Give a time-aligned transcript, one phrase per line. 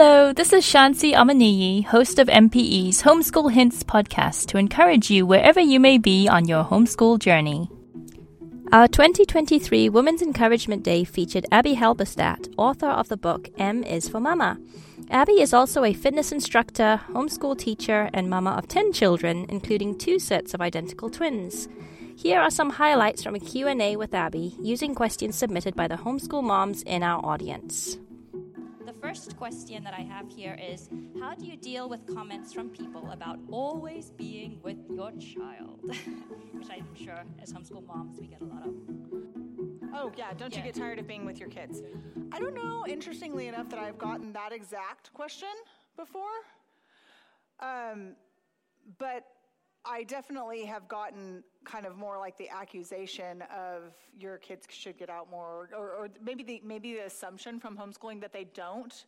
[0.00, 5.58] Hello, this is Shansi Amaniyi, host of MPE's Homeschool Hints podcast to encourage you wherever
[5.58, 7.68] you may be on your homeschool journey.
[8.70, 14.20] Our 2023 Women's Encouragement Day featured Abbie Halberstadt, author of the book M is for
[14.20, 14.56] Mama.
[15.10, 20.20] Abbie is also a fitness instructor, homeschool teacher, and mama of 10 children, including two
[20.20, 21.68] sets of identical twins.
[22.16, 26.44] Here are some highlights from a Q&A with Abbie using questions submitted by the homeschool
[26.44, 27.98] moms in our audience.
[29.08, 32.68] The first question that I have here is How do you deal with comments from
[32.68, 35.80] people about always being with your child?
[36.52, 38.74] Which I'm sure as homeschool moms we get a lot of.
[39.94, 40.34] Oh, yeah.
[40.34, 40.58] Don't Yeah.
[40.58, 41.80] you get tired of being with your kids?
[42.32, 45.48] I don't know, interestingly enough, that I've gotten that exact question
[45.96, 46.44] before.
[47.60, 48.14] Um,
[48.98, 49.24] but
[49.88, 55.08] I definitely have gotten kind of more like the accusation of your kids should get
[55.08, 59.06] out more, or, or maybe the maybe the assumption from homeschooling that they don't.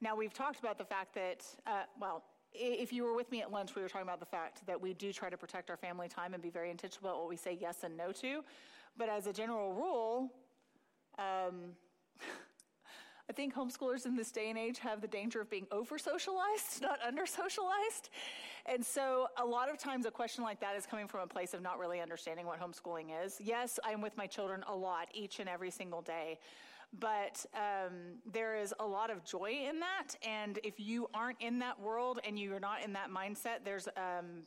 [0.00, 3.52] Now we've talked about the fact that, uh, well, if you were with me at
[3.52, 6.08] lunch, we were talking about the fact that we do try to protect our family
[6.08, 8.42] time and be very intentional about what we say yes and no to.
[8.96, 10.32] But as a general rule,
[11.18, 11.72] um,
[13.28, 16.80] I think homeschoolers in this day and age have the danger of being over socialized,
[16.82, 18.10] not under socialized.
[18.66, 21.52] And so, a lot of times, a question like that is coming from a place
[21.54, 23.38] of not really understanding what homeschooling is.
[23.40, 26.38] Yes, I'm with my children a lot, each and every single day.
[26.98, 30.14] But um, there is a lot of joy in that.
[30.26, 34.44] And if you aren't in that world and you're not in that mindset, there's um,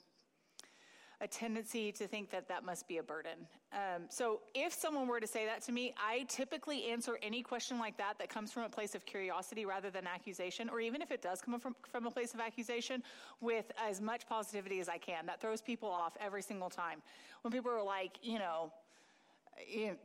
[1.21, 3.33] a tendency to think that that must be a burden.
[3.73, 7.77] Um, so if someone were to say that to me, I typically answer any question
[7.77, 11.11] like that that comes from a place of curiosity rather than accusation, or even if
[11.11, 13.03] it does come from, from a place of accusation,
[13.41, 15.25] with as much positivity as I can.
[15.25, 17.01] That throws people off every single time.
[17.41, 18.71] When people are like, you know,
[19.67, 19.95] you know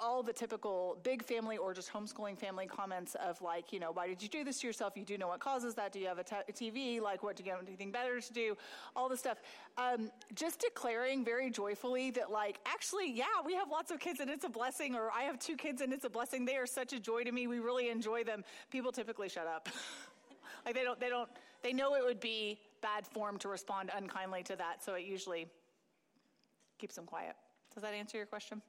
[0.00, 4.06] all the typical big family or just homeschooling family comments of like, you know, why
[4.06, 4.96] did you do this to yourself?
[4.96, 5.92] You do know what causes that.
[5.92, 7.00] Do you have a t- TV?
[7.00, 8.56] Like, what do you have anything better to do?
[8.94, 9.38] All this stuff.
[9.78, 14.30] Um, just declaring very joyfully that, like, actually, yeah, we have lots of kids and
[14.30, 16.44] it's a blessing, or I have two kids and it's a blessing.
[16.44, 17.46] They are such a joy to me.
[17.46, 18.44] We really enjoy them.
[18.70, 19.68] People typically shut up.
[20.66, 21.28] like, they don't, they don't,
[21.62, 24.84] they know it would be bad form to respond unkindly to that.
[24.84, 25.46] So it usually
[26.78, 27.34] keeps them quiet.
[27.74, 28.62] Does that answer your question?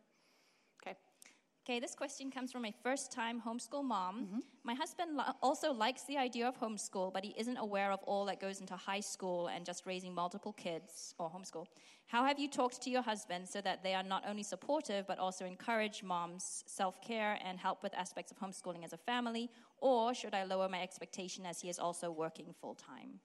[1.69, 1.81] Okay.
[1.81, 4.23] This question comes from a first time homeschool mom.
[4.23, 4.39] Mm-hmm.
[4.63, 8.23] My husband li- also likes the idea of homeschool, but he isn't aware of all
[8.28, 11.66] that goes into high school and just raising multiple kids or homeschool.
[12.06, 15.19] How have you talked to your husband so that they are not only supportive but
[15.19, 19.50] also encourage mom's self care and help with aspects of homeschooling as a family?
[19.79, 23.19] Or should I lower my expectation as he is also working full time?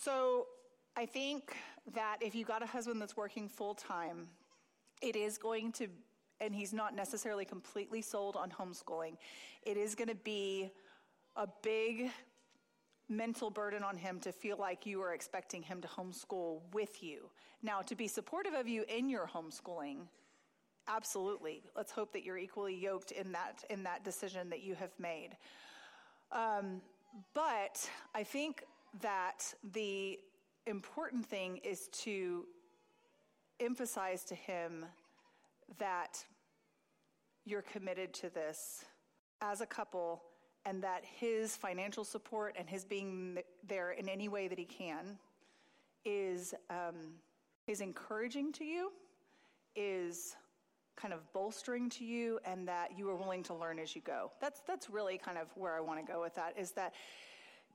[0.00, 0.46] So
[0.96, 1.54] I think
[1.92, 4.28] that if you've got a husband that's working full time,
[5.02, 5.88] it is going to,
[6.40, 9.16] and he's not necessarily completely sold on homeschooling,
[9.62, 10.70] it is going to be
[11.36, 12.10] a big
[13.08, 17.28] mental burden on him to feel like you are expecting him to homeschool with you.
[17.62, 20.06] Now, to be supportive of you in your homeschooling,
[20.88, 21.62] absolutely.
[21.76, 25.30] Let's hope that you're equally yoked in that in that decision that you have made.
[26.32, 26.80] Um,
[27.34, 28.64] but I think
[29.00, 30.18] that the
[30.66, 32.46] important thing is to
[33.60, 34.84] emphasize to him
[35.78, 36.24] that
[37.44, 38.84] you're committed to this
[39.40, 40.22] as a couple
[40.66, 43.38] and that his financial support and his being
[43.68, 45.18] there in any way that he can
[46.04, 47.14] is um,
[47.66, 48.90] is encouraging to you
[49.76, 50.36] is
[50.96, 54.30] kind of bolstering to you and that you are willing to learn as you go.
[54.40, 56.94] That's that's really kind of where i want to go with that is that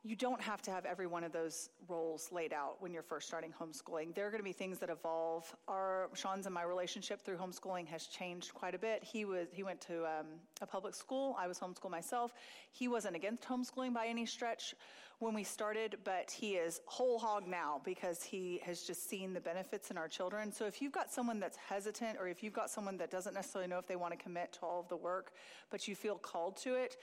[0.03, 3.27] you don't have to have every one of those roles laid out when you're first
[3.27, 4.15] starting homeschooling.
[4.15, 5.53] There are going to be things that evolve.
[5.67, 9.03] Our Sean's and my relationship through homeschooling has changed quite a bit.
[9.03, 10.27] He was he went to um,
[10.61, 11.35] a public school.
[11.37, 12.33] I was homeschooled myself.
[12.71, 14.73] He wasn't against homeschooling by any stretch
[15.19, 19.41] when we started, but he is whole hog now because he has just seen the
[19.41, 20.49] benefits in our children.
[20.49, 23.69] So if you've got someone that's hesitant, or if you've got someone that doesn't necessarily
[23.69, 25.33] know if they want to commit to all of the work,
[25.69, 26.95] but you feel called to it,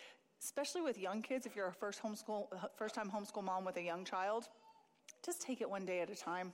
[0.42, 2.46] especially with young kids, if you're a first homeschool,
[2.76, 4.49] first time homeschool mom with a young child,
[5.25, 6.52] just take it one day at a time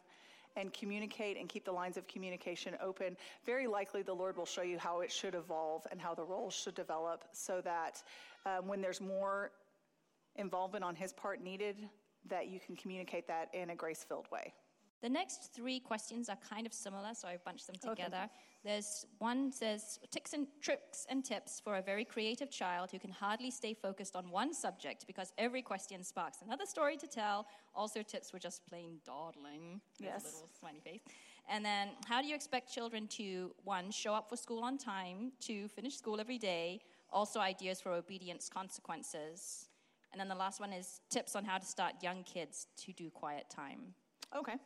[0.57, 3.17] and communicate and keep the lines of communication open.
[3.47, 6.55] Very likely, the Lord will show you how it should evolve and how the roles
[6.55, 8.03] should develop so that
[8.45, 9.53] um, when there's more
[10.37, 11.77] involvement on His part needed,
[12.29, 14.53] that you can communicate that in a grace filled way.
[15.03, 18.05] The next three questions are kind of similar, so I bunched them Okay.
[18.65, 23.11] There's one says tricks and tricks and tips for a very creative child who can
[23.11, 27.47] hardly stay focused on one subject because every question sparks another story to tell.
[27.75, 29.81] Also, tips for just plain dawdling.
[29.99, 30.23] There's Yes.
[30.23, 31.01] a little smiley face.
[31.49, 35.33] And then, how do you expect children to one show up for school on time,
[35.41, 36.81] two finish school every day?
[37.11, 39.69] Also, ideas for obedience consequences.
[40.13, 43.11] And then the last one is tips on how to start young kids to do
[43.11, 43.95] quiet time.
[44.37, 44.57] Okay.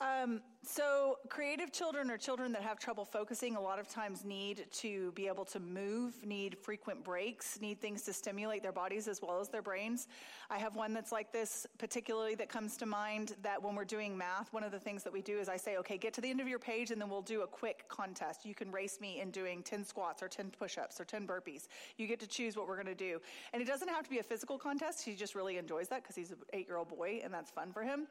[0.00, 4.66] Um, so, creative children or children that have trouble focusing a lot of times need
[4.72, 9.22] to be able to move, need frequent breaks, need things to stimulate their bodies as
[9.22, 10.08] well as their brains.
[10.50, 14.18] I have one that's like this, particularly that comes to mind that when we're doing
[14.18, 16.28] math, one of the things that we do is I say, okay, get to the
[16.28, 18.44] end of your page and then we'll do a quick contest.
[18.44, 21.68] You can race me in doing 10 squats or 10 push ups or 10 burpees.
[21.96, 23.20] You get to choose what we're going to do.
[23.52, 25.04] And it doesn't have to be a physical contest.
[25.04, 27.72] He just really enjoys that because he's an eight year old boy and that's fun
[27.72, 28.08] for him.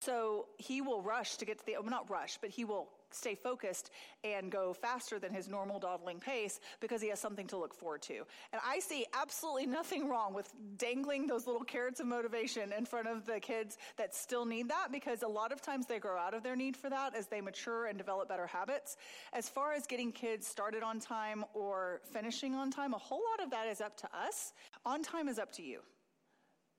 [0.00, 3.34] So he will rush to get to the, well, not rush, but he will stay
[3.34, 3.90] focused
[4.22, 8.02] and go faster than his normal dawdling pace because he has something to look forward
[8.02, 8.14] to.
[8.52, 13.08] And I see absolutely nothing wrong with dangling those little carrots of motivation in front
[13.08, 16.34] of the kids that still need that because a lot of times they grow out
[16.34, 18.96] of their need for that as they mature and develop better habits.
[19.32, 23.44] As far as getting kids started on time or finishing on time, a whole lot
[23.44, 24.52] of that is up to us.
[24.84, 25.80] On time is up to you.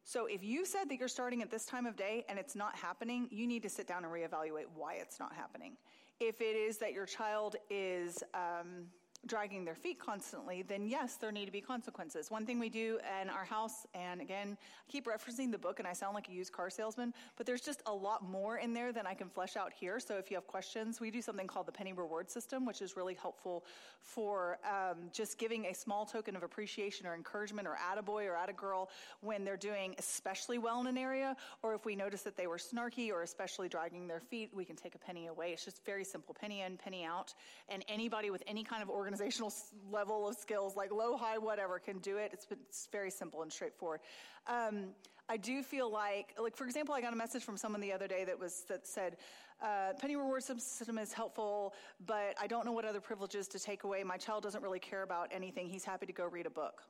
[0.07, 2.75] So if you said that you're starting at this time of day and it's not
[2.75, 5.77] happening, you need to sit down and reevaluate why it's not happening.
[6.19, 8.85] If it is that your child is, um,
[9.27, 12.29] dragging their feet constantly, then yes, there need to be consequences.
[12.29, 15.87] One thing we do in our house, and again, I keep referencing the book and
[15.87, 18.93] I sound like a used car salesman, but there's just a lot more in there
[18.93, 19.99] than I can flesh out here.
[19.99, 22.95] So if you have questions, we do something called the penny reward system, which is
[22.95, 23.65] really helpful
[24.01, 28.87] for um, just giving a small token of appreciation or encouragement or attaboy or attagirl
[29.21, 32.57] when they're doing especially well in an area, or if we notice that they were
[32.57, 35.51] snarky or especially dragging their feet, we can take a penny away.
[35.51, 37.33] It's just very simple penny in, penny out.
[37.69, 39.53] And anybody with any kind of organization organizational
[39.89, 42.31] level of skills, like low, high, whatever, can do it.
[42.33, 44.01] It's, it's very simple and straightforward.
[44.47, 44.89] Um,
[45.29, 48.07] I do feel like, like for example, I got a message from someone the other
[48.07, 49.17] day that was that said,
[49.61, 51.73] uh, "Penny reward system is helpful,
[52.05, 54.03] but I don't know what other privileges to take away.
[54.03, 55.67] My child doesn't really care about anything.
[55.67, 56.81] He's happy to go read a book."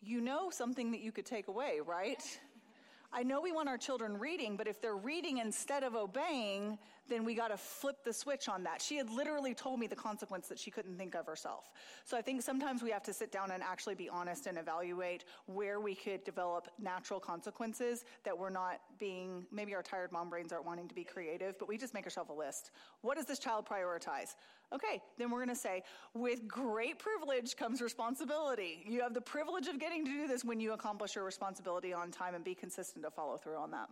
[0.00, 2.22] you know something that you could take away, right?
[3.12, 6.78] I know we want our children reading, but if they're reading instead of obeying,
[7.08, 8.82] then we got to flip the switch on that.
[8.82, 11.70] She had literally told me the consequence that she couldn't think of herself.
[12.04, 15.24] So I think sometimes we have to sit down and actually be honest and evaluate
[15.46, 20.52] where we could develop natural consequences that we're not being, maybe our tired mom brains
[20.52, 22.70] aren't wanting to be creative, but we just make ourselves a list.
[23.02, 24.34] What does this child prioritize?
[24.72, 25.82] Okay, then we're going to say,
[26.14, 28.84] with great privilege comes responsibility.
[28.86, 32.10] You have the privilege of getting to do this when you accomplish your responsibility on
[32.10, 33.88] time and be consistent to follow through on that.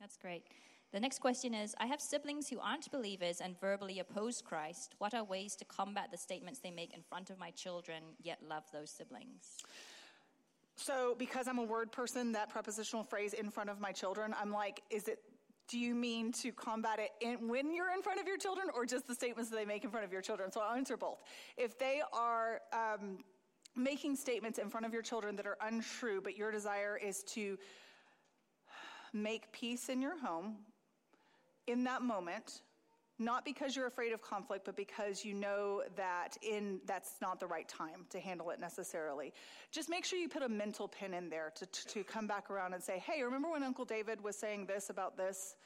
[0.00, 0.42] That's great.
[0.92, 4.94] The next question is I have siblings who aren't believers and verbally oppose Christ.
[4.98, 8.38] What are ways to combat the statements they make in front of my children, yet
[8.46, 9.56] love those siblings?
[10.74, 14.50] So, because I'm a word person, that prepositional phrase in front of my children, I'm
[14.50, 15.18] like, is it
[15.68, 18.84] do you mean to combat it in, when you're in front of your children or
[18.84, 20.50] just the statements that they make in front of your children?
[20.50, 21.22] So I'll answer both.
[21.56, 23.18] If they are um,
[23.76, 27.56] making statements in front of your children that are untrue, but your desire is to
[29.12, 30.56] make peace in your home
[31.66, 32.62] in that moment,
[33.18, 37.46] not because you're afraid of conflict, but because you know that in that's not the
[37.46, 39.32] right time to handle it necessarily.
[39.70, 42.50] Just make sure you put a mental pin in there to, to, to come back
[42.50, 45.56] around and say, hey, remember when Uncle David was saying this about this?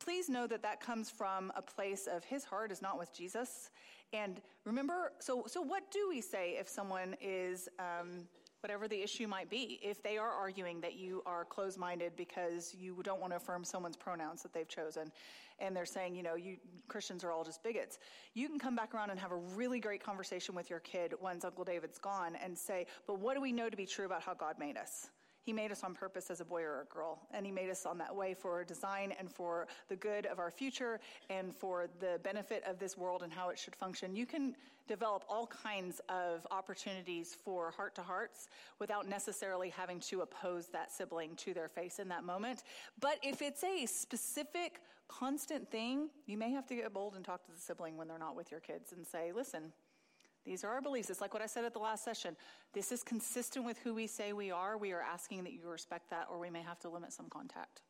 [0.00, 3.70] Please know that that comes from a place of his heart is not with Jesus.
[4.12, 8.26] And remember, so, so what do we say if someone is, um,
[8.60, 12.74] whatever the issue might be, if they are arguing that you are closed minded because
[12.78, 15.12] you don't want to affirm someone's pronouns that they've chosen,
[15.60, 16.56] and they're saying, you know, you
[16.88, 17.98] Christians are all just bigots,
[18.34, 21.44] you can come back around and have a really great conversation with your kid once
[21.44, 24.34] Uncle David's gone and say, but what do we know to be true about how
[24.34, 25.08] God made us?
[25.48, 27.86] He made us on purpose as a boy or a girl, and He made us
[27.86, 31.00] on that way for design and for the good of our future
[31.30, 34.14] and for the benefit of this world and how it should function.
[34.14, 34.54] You can
[34.88, 40.92] develop all kinds of opportunities for heart to hearts without necessarily having to oppose that
[40.92, 42.62] sibling to their face in that moment.
[43.00, 47.42] But if it's a specific, constant thing, you may have to get bold and talk
[47.46, 49.72] to the sibling when they're not with your kids and say, listen,
[50.48, 51.10] these are our beliefs.
[51.10, 52.34] It's like what I said at the last session.
[52.72, 54.78] This is consistent with who we say we are.
[54.78, 57.82] We are asking that you respect that, or we may have to limit some contact.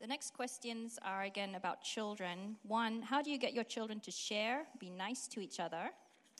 [0.00, 2.56] The next questions are again about children.
[2.64, 5.90] One, how do you get your children to share, be nice to each other?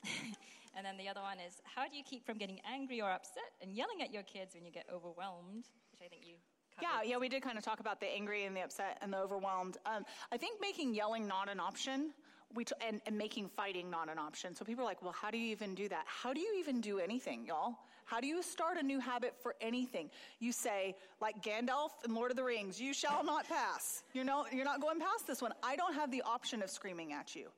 [0.76, 3.52] and then the other one is, how do you keep from getting angry or upset
[3.62, 5.69] and yelling at your kids when you get overwhelmed?
[5.93, 6.35] Which I think you
[6.83, 9.16] yeah, yeah, we did kind of talk about the angry and the upset and the
[9.16, 9.78] overwhelmed.
[9.87, 12.12] Um, I think making yelling not an option
[12.55, 14.55] we t- and, and making fighting not an option.
[14.55, 16.05] So people are like, well, how do you even do that?
[16.07, 17.75] How do you even do anything, y'all?
[18.05, 20.11] How do you start a new habit for anything?
[20.38, 24.05] You say, like Gandalf in Lord of the Rings, you shall not pass.
[24.15, 25.53] You know, you're not going past this one.
[25.62, 27.49] I don't have the option of screaming at you.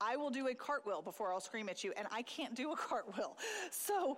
[0.00, 2.76] I will do a cartwheel before I'll scream at you, and I can't do a
[2.88, 3.36] cartwheel.
[3.70, 4.16] So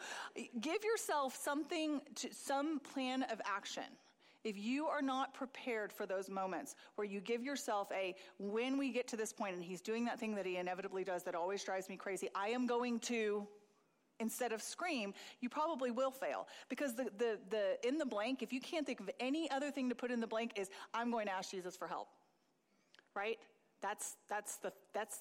[0.61, 3.85] give yourself something, to, some plan of action.
[4.45, 8.92] If you are not prepared for those moments where you give yourself a, when we
[8.92, 11.62] get to this point and he's doing that thing that he inevitably does that always
[11.64, 13.47] drives me crazy, I am going to,
[14.21, 16.47] instead of scream, you probably will fail.
[16.68, 19.88] Because the, the, the, in the blank, if you can't think of any other thing
[19.88, 22.09] to put in the blank, is, I'm going to ask Jesus for help.
[23.16, 23.38] Right?
[23.83, 25.21] That's, that's, the, that's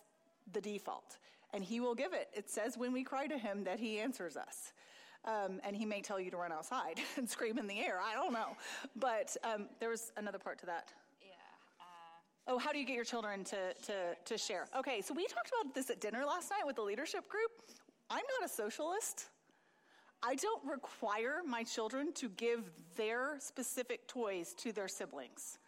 [0.54, 1.18] the default.
[1.54, 2.30] And he will give it.
[2.36, 4.74] It says when we cry to him that he answers us.
[5.28, 8.00] Um, and he may tell you to run outside and scream in the air.
[8.02, 8.56] I don't know.
[8.96, 10.94] But um, there was another part to that.
[11.22, 11.34] Yeah.
[11.82, 13.94] Uh, oh, how do you get your children to, to,
[14.24, 14.68] to share?
[14.78, 17.52] Okay, so we talked about this at dinner last night with the leadership group.
[18.10, 19.26] I'm not a socialist.
[20.24, 25.60] I don't require my children to give their specific toys to their siblings.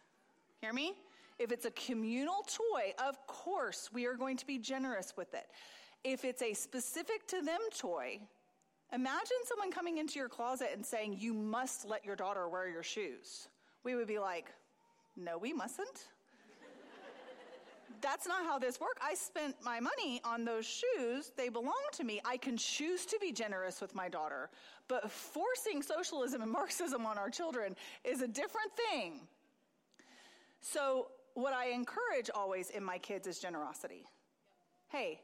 [0.60, 0.94] Hear me?
[1.38, 5.46] If it's a communal toy, of course we are going to be generous with it.
[6.02, 8.20] If it's a specific to them toy,
[8.92, 12.82] imagine someone coming into your closet and saying, You must let your daughter wear your
[12.82, 13.48] shoes.
[13.84, 14.46] We would be like,
[15.16, 16.08] No, we mustn't.
[18.00, 19.00] That's not how this works.
[19.04, 21.32] I spent my money on those shoes.
[21.36, 22.20] They belong to me.
[22.24, 24.48] I can choose to be generous with my daughter.
[24.88, 29.20] But forcing socialism and Marxism on our children is a different thing.
[30.60, 34.06] So what I encourage always in my kids is generosity.
[34.88, 35.20] Hey,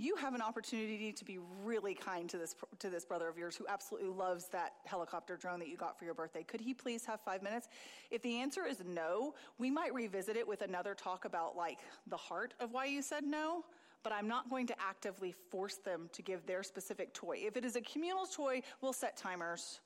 [0.00, 3.54] you have an opportunity to be really kind to this to this brother of yours
[3.54, 6.42] who absolutely loves that helicopter drone that you got for your birthday.
[6.42, 7.68] Could he please have 5 minutes?
[8.10, 12.16] If the answer is no, we might revisit it with another talk about like the
[12.16, 13.64] heart of why you said no,
[14.02, 17.42] but I'm not going to actively force them to give their specific toy.
[17.46, 19.80] If it is a communal toy, we'll set timers.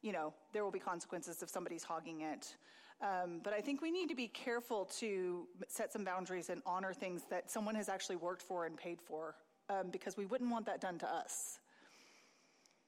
[0.00, 2.56] You know, there will be consequences if somebody's hogging it.
[3.00, 6.92] Um, but I think we need to be careful to set some boundaries and honor
[6.92, 9.36] things that someone has actually worked for and paid for,
[9.68, 11.58] um, because we wouldn't want that done to us.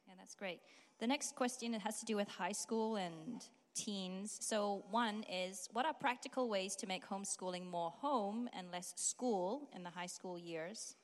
[0.07, 0.61] Yeah, that's great.
[0.99, 3.45] The next question it has to do with high school and
[3.75, 4.39] teens.
[4.41, 9.69] So one is, what are practical ways to make homeschooling more home and less school
[9.75, 10.97] in the high school years?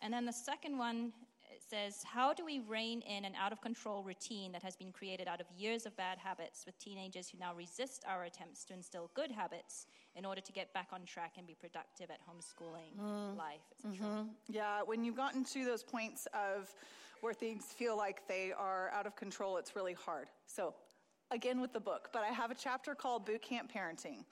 [0.00, 1.12] And then the second one
[1.68, 5.28] says, How do we rein in an out of control routine that has been created
[5.28, 9.10] out of years of bad habits with teenagers who now resist our attempts to instill
[9.14, 13.36] good habits in order to get back on track and be productive at homeschooling mm.
[13.36, 14.28] life, mm-hmm.
[14.48, 16.72] Yeah, when you've gotten to those points of
[17.20, 20.28] where things feel like they are out of control, it's really hard.
[20.46, 20.74] So,
[21.30, 24.24] again with the book, but I have a chapter called Boot Camp Parenting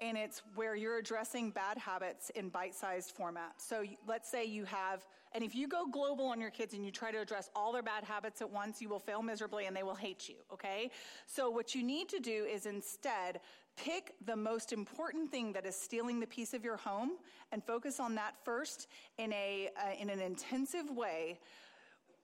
[0.00, 3.54] and it's where you're addressing bad habits in bite-sized format.
[3.58, 6.90] So let's say you have, and if you go global on your kids and you
[6.90, 9.82] try to address all their bad habits at once, you will fail miserably and they
[9.82, 10.90] will hate you, okay?
[11.26, 13.40] So what you need to do is instead
[13.76, 17.18] pick the most important thing that is stealing the peace of your home
[17.52, 18.88] and focus on that first
[19.18, 21.38] in a uh, in an intensive way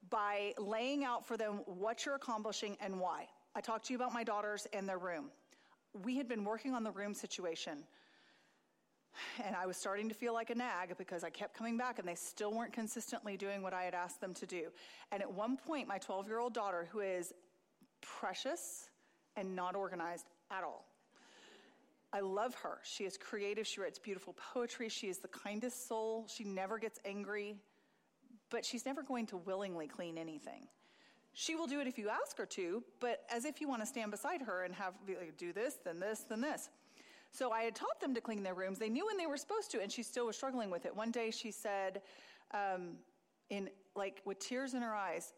[0.08, 3.28] by laying out for them what you're accomplishing and why.
[3.54, 5.30] I talked to you about my daughters and their room
[6.04, 7.84] we had been working on the room situation.
[9.44, 12.06] And I was starting to feel like a nag because I kept coming back and
[12.06, 14.68] they still weren't consistently doing what I had asked them to do.
[15.10, 17.32] And at one point, my 12 year old daughter, who is
[18.00, 18.88] precious
[19.36, 20.86] and not organized at all,
[22.12, 22.78] I love her.
[22.82, 23.66] She is creative.
[23.66, 24.88] She writes beautiful poetry.
[24.88, 26.26] She is the kindest soul.
[26.28, 27.56] She never gets angry,
[28.50, 30.68] but she's never going to willingly clean anything.
[31.34, 33.86] She will do it if you ask her to, but as if you want to
[33.86, 34.94] stand beside her and have
[35.38, 36.68] do this, then this, then this.
[37.32, 38.78] So I had taught them to clean their rooms.
[38.78, 40.94] They knew when they were supposed to, and she still was struggling with it.
[40.94, 42.02] One day she said,
[42.52, 42.98] um,
[43.48, 45.32] in like with tears in her eyes,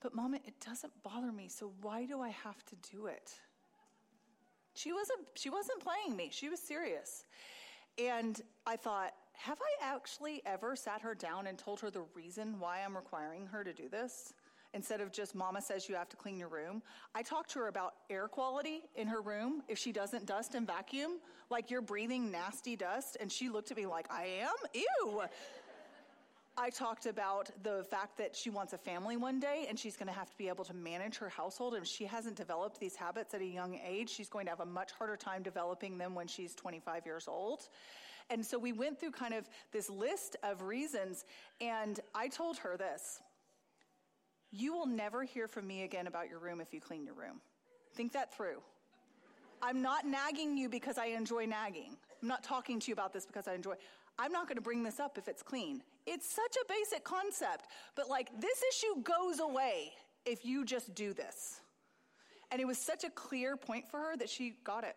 [0.00, 1.48] "But mama, it doesn't bother me.
[1.48, 3.32] So why do I have to do it?"
[4.74, 5.20] She wasn't.
[5.34, 6.30] She wasn't playing me.
[6.32, 7.24] She was serious.
[7.96, 12.58] And I thought, have I actually ever sat her down and told her the reason
[12.58, 14.32] why I'm requiring her to do this?
[14.74, 16.82] Instead of just mama says you have to clean your room.
[17.14, 20.66] I talked to her about air quality in her room if she doesn't dust and
[20.66, 21.12] vacuum,
[21.50, 23.16] like you're breathing nasty dust.
[23.20, 24.54] And she looked at me like, I am?
[24.74, 25.22] Ew.
[26.56, 30.06] I talked about the fact that she wants a family one day and she's going
[30.06, 31.74] to have to be able to manage her household.
[31.74, 34.60] And if she hasn't developed these habits at a young age, she's going to have
[34.60, 37.68] a much harder time developing them when she's 25 years old.
[38.30, 41.24] And so we went through kind of this list of reasons.
[41.60, 43.20] And I told her this
[44.54, 47.40] you will never hear from me again about your room if you clean your room.
[47.94, 48.60] Think that through.
[49.60, 51.96] I'm not nagging you because I enjoy nagging.
[52.22, 53.74] I'm not talking to you about this because I enjoy.
[54.18, 55.82] I'm not going to bring this up if it's clean.
[56.06, 59.92] It's such a basic concept, but like this issue goes away
[60.24, 61.60] if you just do this.
[62.50, 64.96] And it was such a clear point for her that she got it.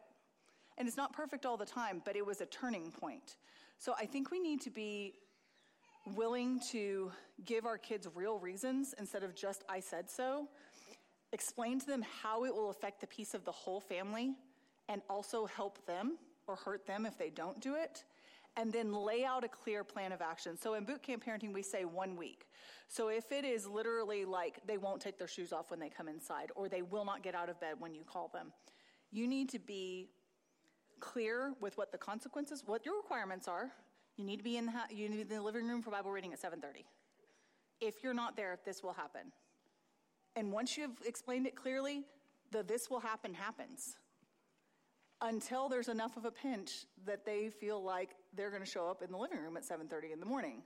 [0.78, 3.38] And it's not perfect all the time, but it was a turning point.
[3.80, 5.14] So I think we need to be
[6.16, 7.12] willing to
[7.46, 10.48] give our kids real reasons instead of just I said so,
[11.34, 14.36] explain to them how it will affect the peace of the whole family
[14.90, 18.06] and also help them or hurt them if they don't do it,
[18.56, 20.58] and then lay out a clear plan of action.
[20.58, 22.48] So in boot camp parenting, we say one week.
[22.88, 26.08] So if it is literally like they won't take their shoes off when they come
[26.08, 28.54] inside, or they will not get out of bed when you call them,
[29.12, 30.10] you need to be
[31.00, 33.72] clear with what the consequences, what your requirements are.
[34.18, 35.92] You need to be in the, you need to be in the living room for
[35.92, 36.86] Bible reading at 7:30.
[37.80, 39.32] If you're not there, this will happen.
[40.36, 42.04] And once you've explained it clearly,
[42.52, 43.96] the this will happen happens
[45.22, 49.02] until there's enough of a pinch that they feel like they're going to show up
[49.02, 50.64] in the living room at 7:30 in the morning.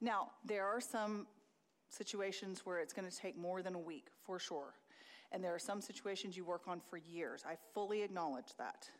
[0.00, 1.26] Now, there are some
[1.88, 4.74] situations where it's going to take more than a week for sure.
[5.32, 7.44] And there are some situations you work on for years.
[7.44, 8.90] I fully acknowledge that.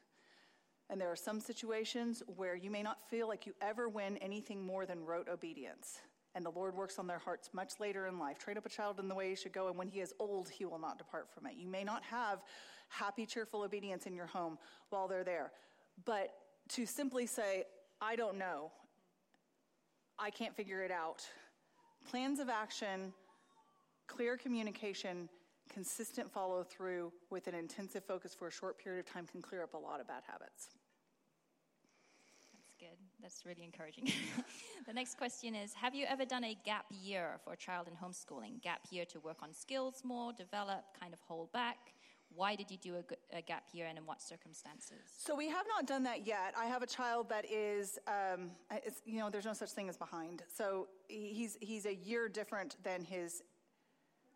[0.88, 4.64] And there are some situations where you may not feel like you ever win anything
[4.64, 6.00] more than rote obedience.
[6.34, 8.38] And the Lord works on their hearts much later in life.
[8.38, 10.48] Train up a child in the way he should go, and when he is old,
[10.48, 11.54] he will not depart from it.
[11.56, 12.42] You may not have
[12.88, 14.58] happy, cheerful obedience in your home
[14.90, 15.50] while they're there.
[16.04, 16.34] But
[16.70, 17.64] to simply say,
[18.00, 18.70] I don't know,
[20.18, 21.26] I can't figure it out,
[22.10, 23.12] plans of action,
[24.06, 25.28] clear communication,
[25.68, 29.62] consistent follow through with an intensive focus for a short period of time can clear
[29.62, 30.68] up a lot of bad habits.
[32.52, 32.98] That's good.
[33.22, 34.10] That's really encouraging.
[34.86, 37.94] the next question is Have you ever done a gap year for a child in
[37.94, 38.62] homeschooling?
[38.62, 41.78] Gap year to work on skills more, develop, kind of hold back?
[42.34, 44.98] Why did you do a, a, gap year and in what circumstances?
[45.16, 46.54] So we have not done that yet.
[46.58, 48.50] I have a child that is, um,
[49.04, 50.42] you know, there's no such thing as behind.
[50.54, 53.42] So he's he's a year different than his.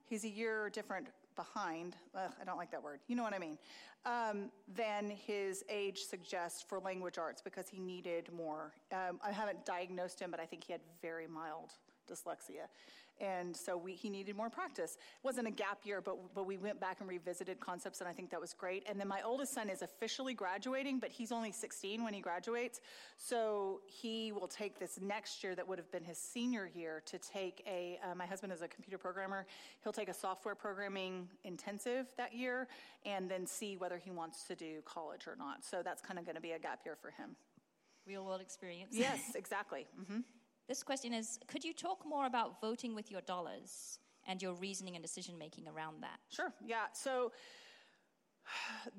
[0.07, 1.09] He's a year different
[1.41, 1.97] behind.
[2.15, 3.01] Ugh, I don't like that word.
[3.09, 3.59] You know what I mean?
[4.05, 8.73] Um, than his age suggests for language arts because he needed more.
[8.93, 11.71] Um, I haven't diagnosed him, but I think he had very mild
[12.11, 12.67] dyslexia.
[13.21, 14.93] And so we, he needed more practice.
[14.93, 18.13] It wasn't a gap year, but, but we went back and revisited concepts, and I
[18.13, 18.85] think that was great.
[18.89, 22.81] And then my oldest son is officially graduating, but he's only 16 when he graduates.
[23.19, 27.19] So he will take this next year that would have been his senior year to
[27.19, 29.47] take a, uh, my husband is a computer programmer.
[29.83, 32.69] He'll take a software programming intensive that year
[33.05, 35.65] and then see whether he wants to do college or not.
[35.65, 37.37] So that's kind of going to be a gap year for him.
[38.07, 38.91] Real world experience.
[38.93, 39.87] Yes, exactly.
[40.01, 40.21] Mm-hmm.
[40.71, 44.95] This question is Could you talk more about voting with your dollars and your reasoning
[44.95, 46.21] and decision making around that?
[46.29, 46.85] Sure, yeah.
[46.93, 47.33] So,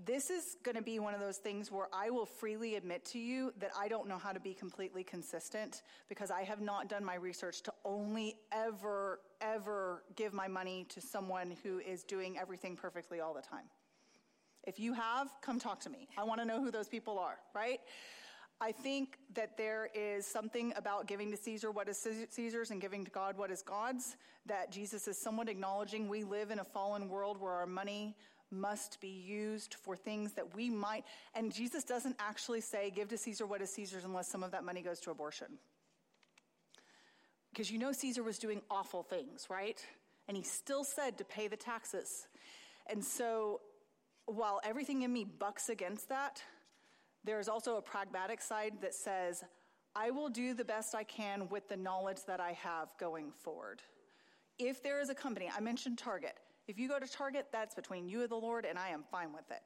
[0.06, 3.20] this is going to be one of those things where I will freely admit to
[3.20, 7.06] you that I don't know how to be completely consistent because I have not done
[7.06, 12.76] my research to only ever, ever give my money to someone who is doing everything
[12.76, 13.70] perfectly all the time.
[14.68, 16.10] If you have, come talk to me.
[16.18, 17.80] I want to know who those people are, right?
[18.64, 23.04] I think that there is something about giving to Caesar what is Caesar's and giving
[23.04, 27.10] to God what is God's that Jesus is somewhat acknowledging we live in a fallen
[27.10, 28.16] world where our money
[28.52, 31.06] must be used for things that we might.
[31.34, 34.64] And Jesus doesn't actually say, give to Caesar what is Caesar's unless some of that
[34.64, 35.48] money goes to abortion.
[37.52, 39.84] Because you know Caesar was doing awful things, right?
[40.28, 42.28] And he still said to pay the taxes.
[42.88, 43.62] And so
[44.26, 46.44] while everything in me bucks against that,
[47.24, 49.44] there's also a pragmatic side that says,
[49.96, 53.82] I will do the best I can with the knowledge that I have going forward.
[54.58, 56.38] If there is a company, I mentioned Target.
[56.68, 59.34] If you go to Target, that's between you and the Lord, and I am fine
[59.34, 59.62] with it.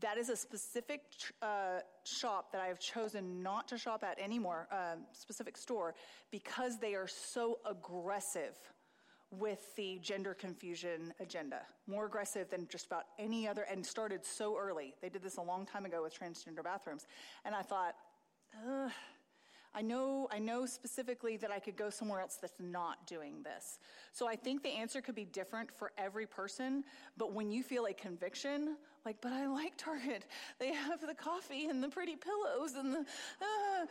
[0.00, 1.02] That is a specific
[1.42, 5.94] uh, shop that I have chosen not to shop at anymore, uh, specific store,
[6.30, 8.56] because they are so aggressive
[9.30, 14.56] with the gender confusion agenda, more aggressive than just about any other, and started so
[14.56, 14.94] early.
[15.02, 17.06] They did this a long time ago with transgender bathrooms.
[17.44, 17.94] And I thought,
[19.74, 23.78] I know, I know specifically that I could go somewhere else that's not doing this.
[24.12, 26.84] So I think the answer could be different for every person,
[27.18, 30.24] but when you feel a conviction, like, but I like Target,
[30.58, 33.86] they have the coffee and the pretty pillows and the, uh,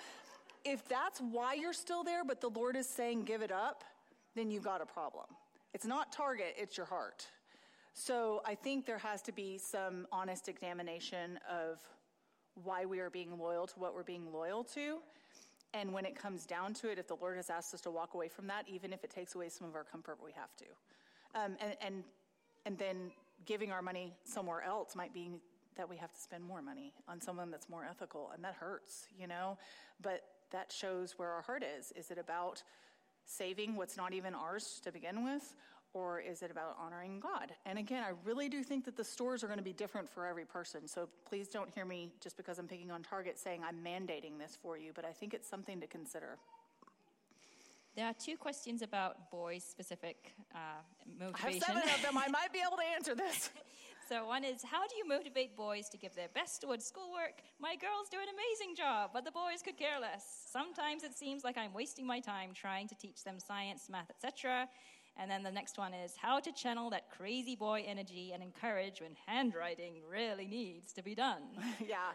[0.63, 3.83] if that's why you're still there, but the Lord is saying give it up,
[4.35, 5.25] then you've got a problem.
[5.73, 7.27] It's not target, it's your heart.
[7.93, 11.79] So I think there has to be some honest examination of
[12.63, 14.99] why we are being loyal to what we're being loyal to.
[15.73, 18.13] And when it comes down to it, if the Lord has asked us to walk
[18.13, 20.65] away from that, even if it takes away some of our comfort, we have to.
[21.37, 22.03] Um, and, and,
[22.65, 23.11] and then
[23.45, 25.31] giving our money somewhere else might be
[25.75, 29.07] that we have to spend more money on someone that's more ethical, and that hurts,
[29.19, 29.57] you know?
[30.01, 30.21] But
[30.51, 31.91] that shows where our heart is.
[31.97, 32.63] Is it about
[33.25, 35.55] saving what's not even ours to begin with?
[35.93, 37.53] Or is it about honoring God?
[37.65, 40.25] And again, I really do think that the stores are going to be different for
[40.25, 40.87] every person.
[40.89, 44.57] So please don't hear me just because I'm picking on Target saying I'm mandating this
[44.61, 46.37] for you, but I think it's something to consider.
[47.95, 50.57] There are two questions about boys specific uh,
[51.21, 52.17] I have seven of them.
[52.17, 53.49] I might be able to answer this.
[54.07, 57.41] so, one is how do you motivate boys to give their best towards schoolwork?
[57.59, 60.45] My girls do an amazing job, but the boys could care less.
[60.47, 64.67] Sometimes it seems like I'm wasting my time trying to teach them science, math, etc.
[65.17, 69.01] And then the next one is how to channel that crazy boy energy and encourage
[69.01, 71.41] when handwriting really needs to be done.
[71.87, 72.11] yeah.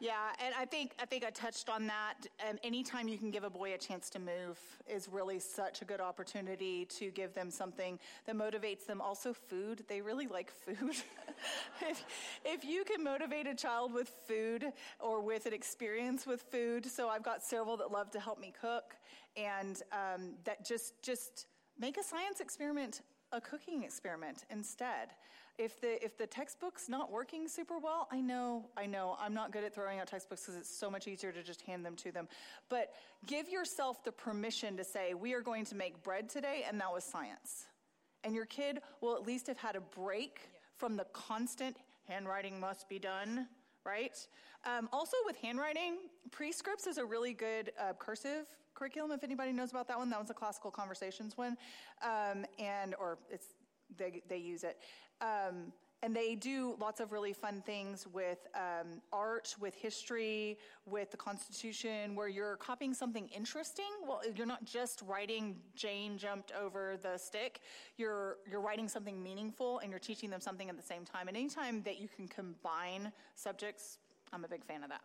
[0.00, 2.14] Yeah, and I think I think I touched on that.
[2.48, 4.58] Um, anytime you can give a boy a chance to move
[4.88, 9.02] is really such a good opportunity to give them something that motivates them.
[9.02, 9.84] Also, food.
[9.88, 10.96] They really like food.
[11.82, 12.04] if,
[12.46, 17.10] if you can motivate a child with food or with an experience with food, so
[17.10, 18.96] I've got several that love to help me cook,
[19.36, 21.46] and um, that just just
[21.78, 25.10] make a science experiment a cooking experiment instead.
[25.60, 29.52] If the if the textbook's not working super well, I know, I know, I'm not
[29.52, 32.10] good at throwing out textbooks because it's so much easier to just hand them to
[32.10, 32.28] them.
[32.70, 32.94] But
[33.26, 36.90] give yourself the permission to say, we are going to make bread today, and that
[36.90, 37.66] was science.
[38.24, 41.76] And your kid will at least have had a break from the constant
[42.08, 43.46] handwriting must be done,
[43.84, 44.16] right?
[44.64, 45.98] Um, also, with handwriting,
[46.30, 49.12] Prescripts is a really good uh, cursive curriculum.
[49.12, 51.58] If anybody knows about that one, that was a classical conversations one,
[52.02, 53.48] um, and or it's
[53.96, 54.78] they they use it.
[55.20, 55.72] Um,
[56.02, 61.16] and they do lots of really fun things with um, art, with history, with the
[61.16, 63.84] Constitution, where you're copying something interesting.
[64.06, 67.60] Well, you're not just writing Jane jumped over the stick.
[67.98, 71.28] You're you're writing something meaningful, and you're teaching them something at the same time.
[71.28, 73.98] And anytime that you can combine subjects,
[74.32, 75.02] I'm a big fan of that.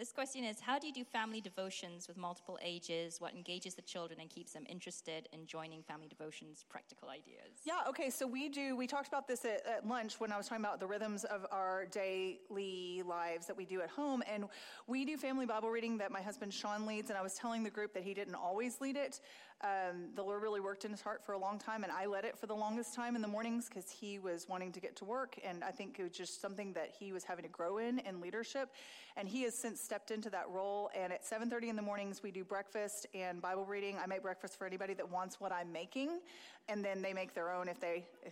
[0.00, 3.20] This question is How do you do family devotions with multiple ages?
[3.20, 6.64] What engages the children and keeps them interested in joining family devotions?
[6.70, 7.60] Practical ideas.
[7.64, 10.48] Yeah, okay, so we do, we talked about this at, at, lunch when I was
[10.48, 14.22] talking about the rhythms of our daily lives that we do at home.
[14.26, 14.46] And
[14.86, 17.10] we do family Bible reading that my husband Sean leads.
[17.10, 19.20] And I was telling the group that he didn't always lead it.
[19.62, 22.24] Um, the Lord really worked in his heart for a long time, and I led
[22.24, 25.04] it for the longest time in the mornings because he was wanting to get to
[25.04, 25.38] work.
[25.44, 28.22] And I think it was just something that he was having to grow in in
[28.22, 28.70] leadership.
[29.18, 30.90] And he has since stepped into that role.
[30.94, 33.98] And at 7:30 in the mornings, we do breakfast and Bible reading.
[33.98, 36.20] I make breakfast for anybody that wants what I'm making,
[36.68, 38.06] and then they make their own if they.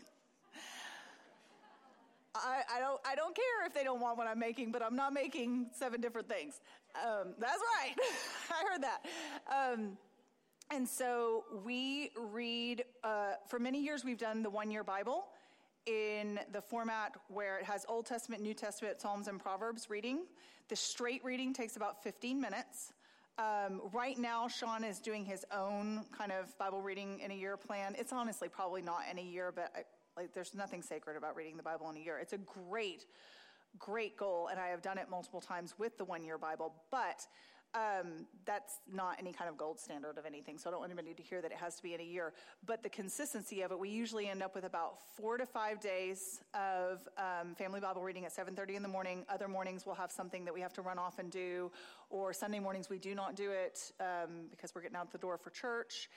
[2.34, 3.00] I, I, don't.
[3.04, 6.00] I don't care if they don't want what I'm making, but I'm not making seven
[6.00, 6.60] different things.
[6.94, 7.94] Um, that's right.
[8.50, 9.04] I heard that.
[9.50, 9.98] Um,
[10.70, 12.84] and so we read.
[13.02, 15.26] Uh, for many years, we've done the one-year Bible
[15.86, 20.26] in the format where it has Old Testament, New Testament, Psalms, and Proverbs reading.
[20.68, 22.92] The straight reading takes about 15 minutes.
[23.38, 27.56] Um, right now, Sean is doing his own kind of Bible reading in a year
[27.56, 27.94] plan.
[27.98, 31.56] It's honestly probably not in a year, but I, like, there's nothing sacred about reading
[31.56, 32.18] the Bible in a year.
[32.18, 33.06] It's a great,
[33.78, 37.26] great goal, and I have done it multiple times with the one year Bible, but
[37.74, 40.58] um, that's not any kind of gold standard of anything.
[40.58, 42.32] So I don't want anybody to hear that it has to be in a year.
[42.64, 46.40] But the consistency of it, we usually end up with about four to five days
[46.54, 49.24] of um, family Bible reading at 7:30 in the morning.
[49.28, 51.70] Other mornings we'll have something that we have to run off and do,
[52.10, 55.36] or Sunday mornings we do not do it um, because we're getting out the door
[55.36, 56.08] for church.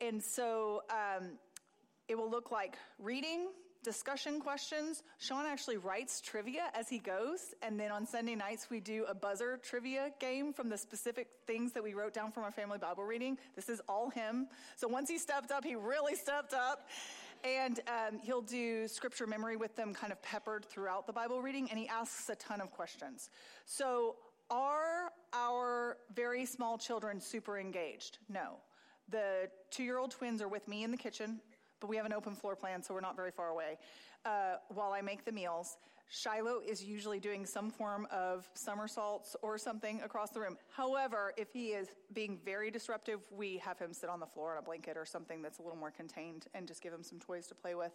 [0.00, 1.32] And so um,
[2.08, 3.48] it will look like reading,
[3.82, 5.02] discussion questions.
[5.18, 7.54] Sean actually writes trivia as he goes.
[7.62, 11.72] And then on Sunday nights, we do a buzzer trivia game from the specific things
[11.72, 13.38] that we wrote down from our family Bible reading.
[13.56, 14.48] This is all him.
[14.76, 16.88] So once he stepped up, he really stepped up.
[17.42, 21.68] And um, he'll do scripture memory with them, kind of peppered throughout the Bible reading.
[21.70, 23.30] And he asks a ton of questions.
[23.64, 24.16] So
[24.50, 28.18] are our very small children super engaged?
[28.28, 28.56] No.
[29.08, 31.40] The two year old twins are with me in the kitchen
[31.80, 33.78] but we have an open floor plan, so we're not very far away.
[34.24, 35.78] Uh, while I make the meals,
[36.12, 40.58] Shiloh is usually doing some form of somersaults or something across the room.
[40.76, 44.58] However, if he is being very disruptive, we have him sit on the floor on
[44.58, 47.46] a blanket or something that's a little more contained and just give him some toys
[47.46, 47.92] to play with.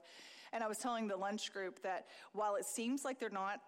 [0.54, 3.60] And I was telling the lunch group that while it seems like they're not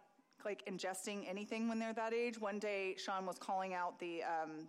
[0.45, 4.67] like ingesting anything when they're that age, one day Sean was calling out the um,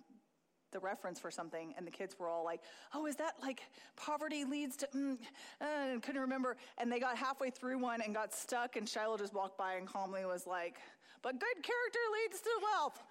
[0.71, 2.61] the reference for something, and the kids were all like,
[2.95, 3.63] "Oh, is that like
[3.97, 5.19] poverty leads to?" Mm,
[5.61, 9.35] uh, couldn't remember, and they got halfway through one and got stuck, and Shiloh just
[9.35, 10.79] walked by and calmly was like,
[11.23, 13.03] "But good character leads to wealth."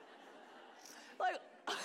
[1.20, 1.40] like.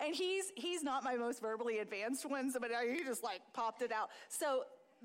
[0.00, 3.92] and he's he's not my most verbally advanced one, but he just like popped it
[3.92, 4.10] out.
[4.28, 4.62] So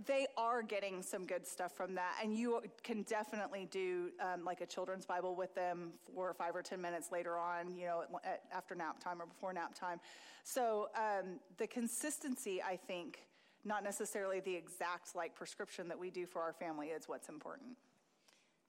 [0.07, 2.15] they are getting some good stuff from that.
[2.21, 6.61] And you can definitely do um, like a children's Bible with them for five or
[6.61, 9.99] 10 minutes later on, you know, at, after nap time or before nap time.
[10.43, 13.27] So um, the consistency, I think,
[13.63, 17.77] not necessarily the exact like prescription that we do for our family is what's important.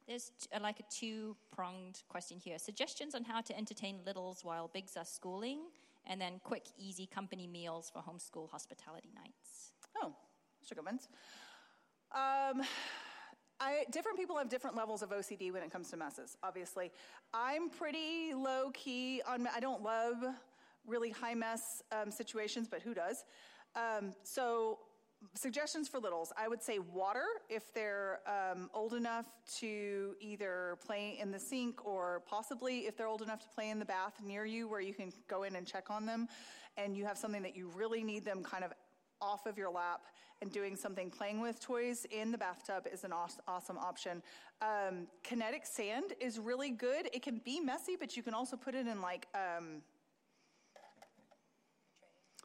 [0.06, 2.58] There's uh, like a two pronged question here.
[2.58, 5.60] Suggestions on how to entertain littles while bigs are schooling
[6.06, 9.72] and then quick, easy company meals for homeschool hospitality nights.
[9.96, 10.14] Oh,
[12.12, 12.50] are.
[12.50, 12.62] Um,
[13.60, 16.90] I, different people have different levels of OCD when it comes to messes, obviously.
[17.32, 20.16] I'm pretty low key on, I don't love
[20.86, 23.24] really high mess um, situations, but who does?
[23.74, 24.78] Um, so,
[25.32, 29.26] suggestions for littles I would say water if they're um, old enough
[29.60, 33.78] to either play in the sink or possibly if they're old enough to play in
[33.78, 36.28] the bath near you where you can go in and check on them
[36.76, 38.72] and you have something that you really need them kind of
[39.20, 40.02] off of your lap
[40.42, 43.12] and doing something playing with toys in the bathtub is an
[43.46, 44.22] awesome option
[44.62, 48.74] um, kinetic sand is really good it can be messy but you can also put
[48.74, 49.82] it in like um,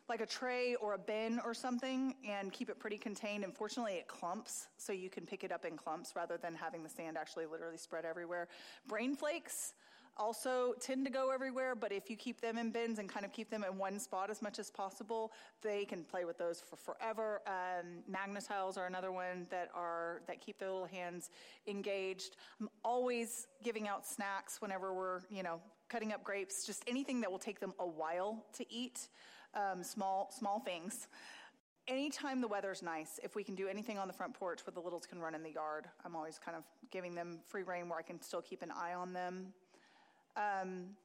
[0.10, 3.43] like a tray or a bin or something and keep it pretty contained.
[3.43, 6.89] Unfortunately, it clumps, so you can pick it up in clumps rather than having the
[6.89, 8.47] sand actually literally spread everywhere.
[8.88, 9.73] Brain flakes
[10.19, 13.32] also tend to go everywhere, but if you keep them in bins and kind of
[13.32, 16.75] keep them in one spot as much as possible, they can play with those for
[16.75, 17.41] forever.
[17.47, 21.29] Um, Magna-Tiles are another one that are that keep their little hands
[21.67, 22.36] engaged.
[22.60, 27.32] I'm always giving out snacks whenever we're you know cutting up grapes, just anything that
[27.32, 29.08] will take them a while to eat
[29.55, 31.08] um, small, small things.
[31.88, 34.79] Anytime the weather's nice, if we can do anything on the front porch where the
[34.79, 37.97] littles can run in the yard, I'm always kind of giving them free reign where
[37.97, 39.53] I can still keep an eye on them.
[40.36, 40.96] Um,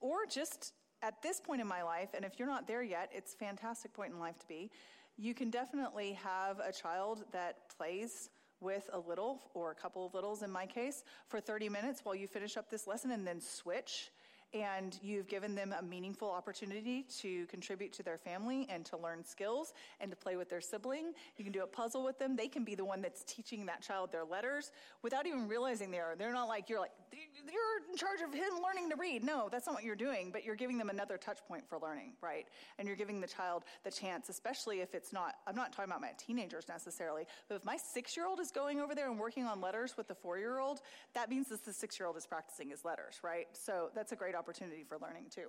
[0.00, 3.34] or just at this point in my life, and if you're not there yet, it's
[3.34, 4.70] a fantastic point in life to be.
[5.16, 10.14] You can definitely have a child that plays with a little or a couple of
[10.14, 13.40] littles in my case for 30 minutes while you finish up this lesson and then
[13.40, 14.10] switch
[14.54, 19.24] and you've given them a meaningful opportunity to contribute to their family and to learn
[19.24, 21.12] skills and to play with their sibling.
[21.36, 22.36] You can do a puzzle with them.
[22.36, 24.70] They can be the one that's teaching that child their letters
[25.02, 26.14] without even realizing they are.
[26.16, 29.24] They're not like, you're like, you're in charge of him learning to read.
[29.24, 32.12] No, that's not what you're doing, but you're giving them another touch point for learning,
[32.22, 32.46] right?
[32.78, 36.00] And you're giving the child the chance, especially if it's not, I'm not talking about
[36.00, 39.44] my teenagers necessarily, but if my six year old is going over there and working
[39.44, 40.80] on letters with the four year old,
[41.14, 43.46] that means that the six year old is practicing his letters, right?
[43.52, 45.48] So that's a great opportunity for learning too.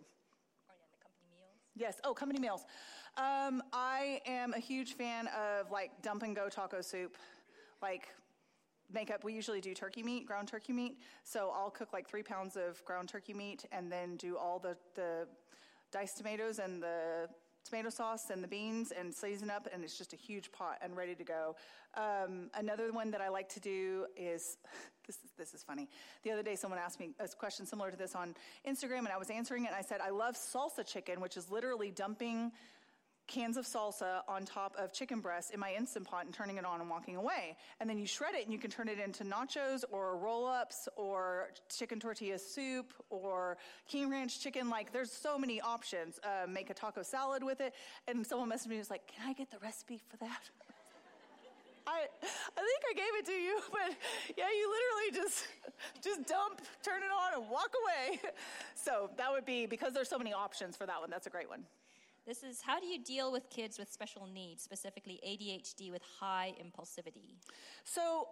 [0.69, 1.51] Oh, yeah, the company meals.
[1.75, 2.01] Yes.
[2.03, 2.65] Oh, company meals.
[3.15, 7.15] Um, I am a huge fan of like dump and go taco soup.
[7.81, 8.07] Like
[8.93, 10.99] make up, we usually do turkey meat, ground turkey meat.
[11.23, 14.77] So I'll cook like three pounds of ground turkey meat and then do all the,
[14.95, 15.27] the
[15.91, 17.29] diced tomatoes and the
[17.63, 20.95] tomato sauce and the beans and season up, and it's just a huge pot and
[20.95, 21.55] ready to go.
[21.95, 24.57] Um, another one that I like to do is
[25.07, 25.89] this is this is funny.
[26.23, 28.35] The other day, someone asked me a question similar to this on
[28.67, 29.67] Instagram, and I was answering it.
[29.67, 32.51] and I said, "I love salsa chicken, which is literally dumping."
[33.27, 36.65] Cans of salsa on top of chicken breast in my Instant Pot and turning it
[36.65, 37.57] on and walking away.
[37.79, 40.87] And then you shred it and you can turn it into nachos or roll ups
[40.95, 43.57] or chicken tortilla soup or
[43.87, 44.69] King Ranch chicken.
[44.69, 46.19] Like there's so many options.
[46.23, 47.73] Uh, make a taco salad with it.
[48.07, 50.49] And someone messaged me and was like, Can I get the recipe for that?
[51.87, 52.05] I,
[52.57, 53.95] I think I gave it to you, but
[54.37, 55.47] yeah, you literally just,
[56.01, 58.19] just dump, turn it on, and walk away.
[58.75, 61.09] So that would be because there's so many options for that one.
[61.09, 61.63] That's a great one.
[62.25, 66.53] This is how do you deal with kids with special needs, specifically ADHD with high
[66.61, 67.35] impulsivity?
[67.83, 68.27] So,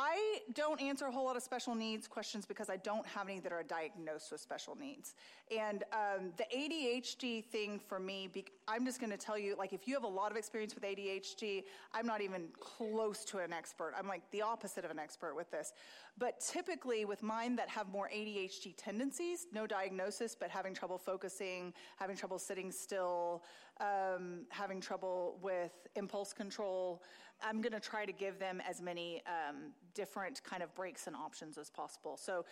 [0.00, 3.40] I don't answer a whole lot of special needs questions because I don't have any
[3.40, 5.16] that are diagnosed with special needs.
[5.50, 9.72] And um, the ADHD thing for me, be, I'm just going to tell you, like,
[9.72, 13.52] if you have a lot of experience with ADHD, I'm not even close to an
[13.52, 13.92] expert.
[13.98, 15.72] I'm like the opposite of an expert with this.
[16.16, 21.74] But typically, with mine that have more ADHD tendencies, no diagnosis, but having trouble focusing,
[21.96, 23.42] having trouble sitting still,
[23.80, 27.02] um, having trouble with impulse control,
[27.42, 31.14] I'm going to try to give them as many um, different kind of breaks and
[31.14, 32.16] options as possible.
[32.16, 32.44] So,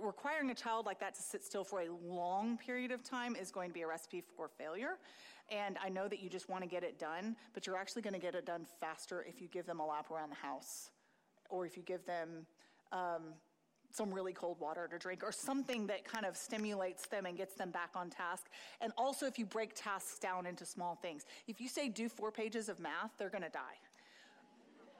[0.00, 3.50] requiring a child like that to sit still for a long period of time is
[3.50, 4.98] going to be a recipe for failure.
[5.50, 8.14] And I know that you just want to get it done, but you're actually going
[8.14, 10.90] to get it done faster if you give them a lap around the house
[11.48, 12.46] or if you give them
[12.92, 13.34] um,
[13.92, 17.54] some really cold water to drink or something that kind of stimulates them and gets
[17.54, 18.46] them back on task.
[18.80, 22.30] And also, if you break tasks down into small things, if you say do four
[22.30, 23.78] pages of math, they're going to die.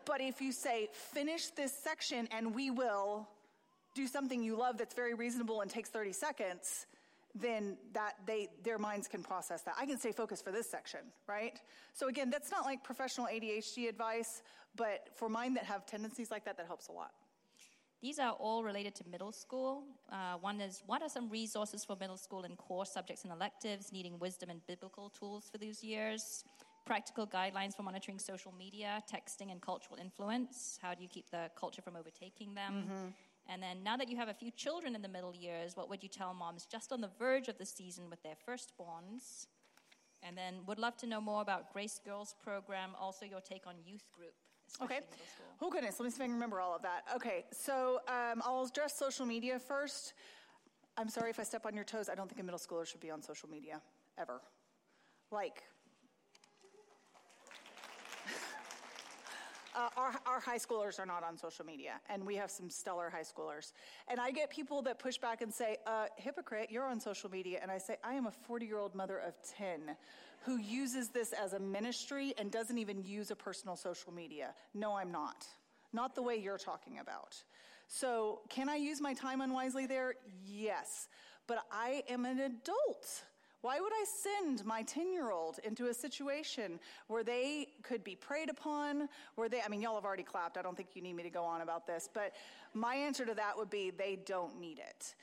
[0.06, 3.28] But if you say finish this section and we will
[3.94, 6.86] do something you love that's very reasonable and takes 30 seconds,
[7.34, 9.74] then that they their minds can process that.
[9.78, 11.58] I can stay focused for this section, right?
[11.92, 14.42] So again, that's not like professional ADHD advice,
[14.76, 17.12] but for mine that have tendencies like that, that helps a lot.
[18.02, 19.82] These are all related to middle school.
[20.12, 23.90] Uh, one is what are some resources for middle school and core subjects and electives
[23.92, 26.44] needing wisdom and biblical tools for these years?
[26.86, 30.78] Practical guidelines for monitoring social media, texting, and cultural influence.
[30.80, 32.84] How do you keep the culture from overtaking them?
[32.84, 33.06] Mm-hmm.
[33.48, 36.02] And then, now that you have a few children in the middle years, what would
[36.02, 39.46] you tell moms just on the verge of the season with their firstborns?
[40.22, 43.74] And then would love to know more about Grace Girls program, also your take on
[43.84, 44.34] youth group.
[44.82, 45.00] Okay.
[45.60, 45.98] Oh, goodness.
[45.98, 47.02] Let me see if I can remember all of that.
[47.14, 47.44] Okay.
[47.52, 50.14] So um, I'll address social media first.
[50.96, 52.08] I'm sorry if I step on your toes.
[52.08, 53.80] I don't think a middle schooler should be on social media
[54.18, 54.40] ever.
[55.30, 55.62] Like,
[59.76, 63.10] uh, our, our high schoolers are not on social media, and we have some stellar
[63.10, 63.72] high schoolers.
[64.08, 67.60] And I get people that push back and say, uh, hypocrite, you're on social media.
[67.62, 69.96] And I say, I am a 40 year old mother of 10
[70.44, 74.54] who uses this as a ministry and doesn't even use a personal social media.
[74.74, 75.46] No, I'm not.
[75.92, 77.36] Not the way you're talking about.
[77.88, 80.14] So, can I use my time unwisely there?
[80.44, 81.08] Yes.
[81.46, 83.22] But I am an adult.
[83.66, 88.14] Why would I send my 10 year old into a situation where they could be
[88.14, 89.08] preyed upon?
[89.34, 90.56] Where they, I mean, y'all have already clapped.
[90.56, 92.08] I don't think you need me to go on about this.
[92.14, 92.32] But
[92.74, 95.16] my answer to that would be they don't need it.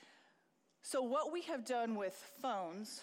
[0.82, 3.00] So, what we have done with phones,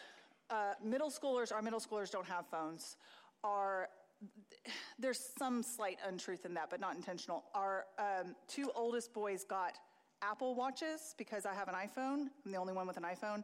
[0.51, 2.99] uh, middle schoolers, our middle schoolers don't have phones,
[3.43, 3.89] are
[4.99, 7.45] there's some slight untruth in that, but not intentional.
[7.55, 9.73] Our um, two oldest boys got
[10.21, 12.27] Apple Watches because I have an iPhone.
[12.45, 13.43] I'm the only one with an iPhone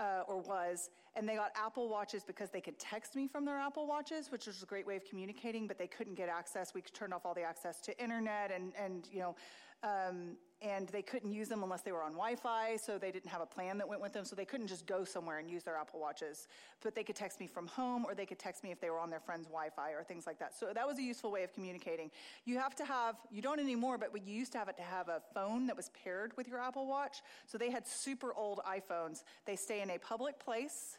[0.00, 3.58] uh, or was, and they got Apple Watches because they could text me from their
[3.58, 6.72] Apple Watches, which was a great way of communicating, but they couldn't get access.
[6.74, 9.36] We turned off all the access to internet and, and you know,
[9.82, 13.40] um, and they couldn't use them unless they were on Wi-Fi, so they didn't have
[13.40, 15.76] a plan that went with them, so they couldn't just go somewhere and use their
[15.76, 16.48] Apple Watches.
[16.82, 18.98] But they could text me from home, or they could text me if they were
[18.98, 20.54] on their friend's Wi-Fi or things like that.
[20.54, 22.10] So that was a useful way of communicating.
[22.44, 25.08] You have to have, you don't anymore, but you used to have it to have
[25.08, 27.22] a phone that was paired with your Apple Watch.
[27.46, 29.24] So they had super old iPhones.
[29.46, 30.98] They stay in a public place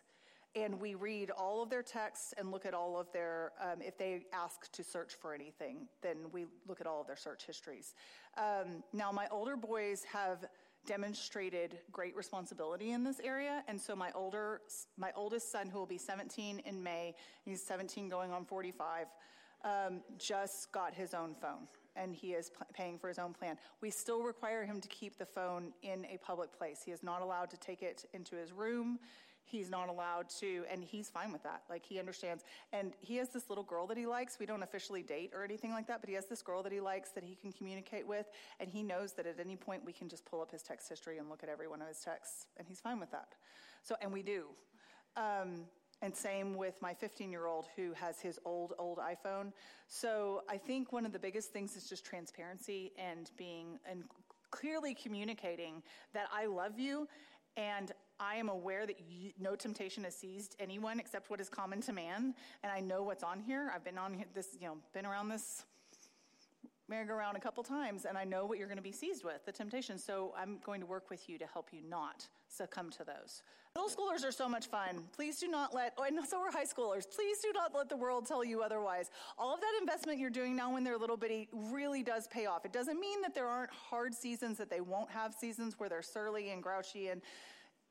[0.56, 3.98] and we read all of their texts and look at all of their, um, if
[3.98, 7.94] they ask to search for anything, then we look at all of their search histories.
[8.38, 10.46] Um, now, my older boys have
[10.86, 14.62] demonstrated great responsibility in this area, and so my older,
[14.98, 19.08] my oldest son, who will be 17 in May, he's 17 going on 45,
[19.64, 23.58] um, just got his own phone and he is p- paying for his own plan.
[23.82, 26.82] We still require him to keep the phone in a public place.
[26.86, 28.98] He is not allowed to take it into his room
[29.44, 31.64] he's not allowed to, and he's fine with that.
[31.70, 32.44] Like he understands.
[32.72, 34.38] And he has this little girl that he likes.
[34.40, 36.80] We don't officially date or anything like that, but he has this girl that he
[36.80, 38.28] likes that he can communicate with,
[38.60, 41.18] and he knows that at any point we can just pull up his text history
[41.18, 43.36] and look at every one of his texts, and he's fine with that.
[43.84, 44.46] So, and we do.
[45.18, 45.66] Um,
[46.02, 49.52] and same with my 15 year old who has his old, old iPhone.
[49.88, 54.04] So I think one of the biggest things is just transparency and being and
[54.50, 55.82] clearly communicating
[56.14, 57.08] that I love you
[57.56, 61.82] and I am aware that you, no temptation has seized anyone except what is common
[61.82, 62.36] to man.
[62.64, 63.72] And I know what's on here.
[63.74, 65.66] I've been on this, you know, been around this
[66.88, 69.52] merry-go-round a couple times, and I know what you're going to be seized with, the
[69.52, 69.98] temptation.
[69.98, 73.44] So I'm going to work with you to help you not succumb to those.
[73.76, 75.04] Middle schoolers are so much fun.
[75.16, 77.10] Please do not let, oh, and so are high schoolers.
[77.10, 79.10] Please do not let the world tell you otherwise.
[79.40, 82.66] All of that investment you're doing now when they're little bitty really does pay off.
[82.66, 86.02] It doesn't mean that there aren't hard seasons, that they won't have seasons where they're
[86.02, 87.22] surly and grouchy and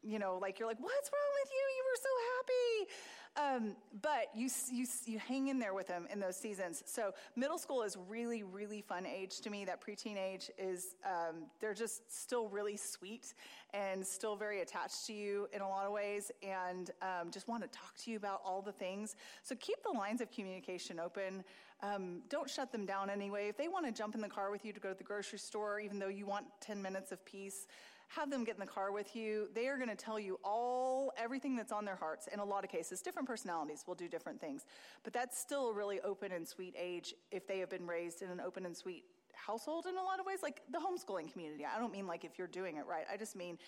[0.02, 1.64] you know, like you're like, what's wrong with you?
[1.76, 2.90] You were so happy.
[3.36, 6.82] Um, but you, you, you hang in there with them in those seasons.
[6.86, 9.64] So middle school is really, really fun age to me.
[9.64, 13.34] That preteen age is, um, they're just still really sweet
[13.72, 17.62] and still very attached to you in a lot of ways and um, just want
[17.62, 19.14] to talk to you about all the things.
[19.44, 21.44] So keep the lines of communication open.
[21.82, 23.48] Um, don't shut them down anyway.
[23.48, 25.38] If they want to jump in the car with you to go to the grocery
[25.38, 27.66] store, even though you want 10 minutes of peace,
[28.10, 29.48] have them get in the car with you.
[29.54, 32.28] They are going to tell you all, everything that's on their hearts.
[32.32, 34.66] In a lot of cases, different personalities will do different things.
[35.04, 38.30] But that's still a really open and sweet age if they have been raised in
[38.30, 41.64] an open and sweet household in a lot of ways, like the homeschooling community.
[41.64, 43.04] I don't mean like if you're doing it right.
[43.10, 43.58] I just mean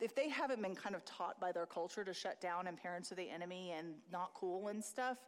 [0.00, 3.12] if they haven't been kind of taught by their culture to shut down and parents
[3.12, 5.18] are the enemy and not cool and stuff,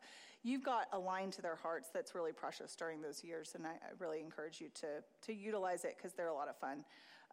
[0.43, 3.53] you've got a line to their hearts that's really precious during those years.
[3.55, 4.87] And I, I really encourage you to,
[5.27, 6.85] to utilize it because they're a lot of fun.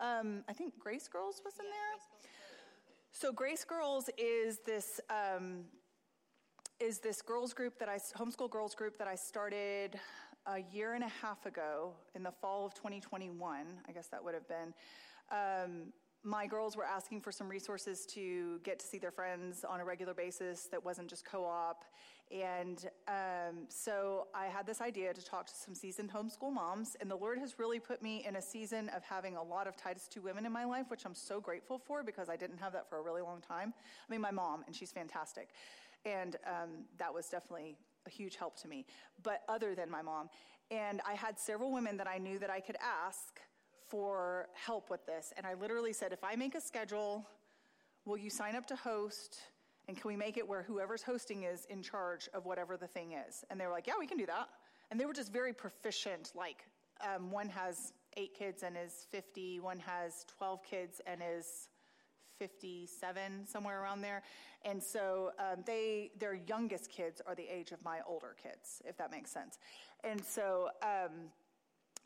[0.02, 2.30] Um, I think Grace Girls was in yeah, there.
[3.12, 5.66] So Grace Girls is this um,
[6.80, 10.00] is this girls group that I homeschool girls group that I started
[10.48, 13.68] a year and a half ago in the fall of 2021.
[13.88, 14.74] I guess that would have been.
[15.32, 15.94] Um,
[16.24, 19.86] my girls were asking for some resources to get to see their friends on a
[19.86, 21.86] regular basis that wasn't just co op.
[22.32, 26.96] And um, so I had this idea to talk to some seasoned homeschool moms.
[27.02, 29.76] And the Lord has really put me in a season of having a lot of
[29.76, 32.72] Titus 2 women in my life, which I'm so grateful for because I didn't have
[32.74, 33.74] that for a really long time.
[34.08, 35.50] I mean, my mom, and she's fantastic.
[36.06, 37.76] And um, that was definitely
[38.08, 38.86] a huge help to me.
[39.24, 40.30] But other than my mom,
[40.72, 43.42] and I had several women that I knew that I could ask
[43.90, 45.34] for help with this.
[45.36, 47.28] And I literally said, if I make a schedule,
[48.06, 49.38] will you sign up to host?
[49.92, 53.12] And can we make it where whoever's hosting is in charge of whatever the thing
[53.28, 53.44] is?
[53.50, 54.48] And they were like, yeah, we can do that.
[54.90, 56.32] And they were just very proficient.
[56.34, 56.66] Like,
[57.02, 61.68] um, one has eight kids and is 50, one has 12 kids and is
[62.40, 64.24] 57, somewhere around there.
[64.64, 68.96] And so um, they, their youngest kids are the age of my older kids, if
[68.96, 69.60] that makes sense.
[70.06, 71.28] And so um,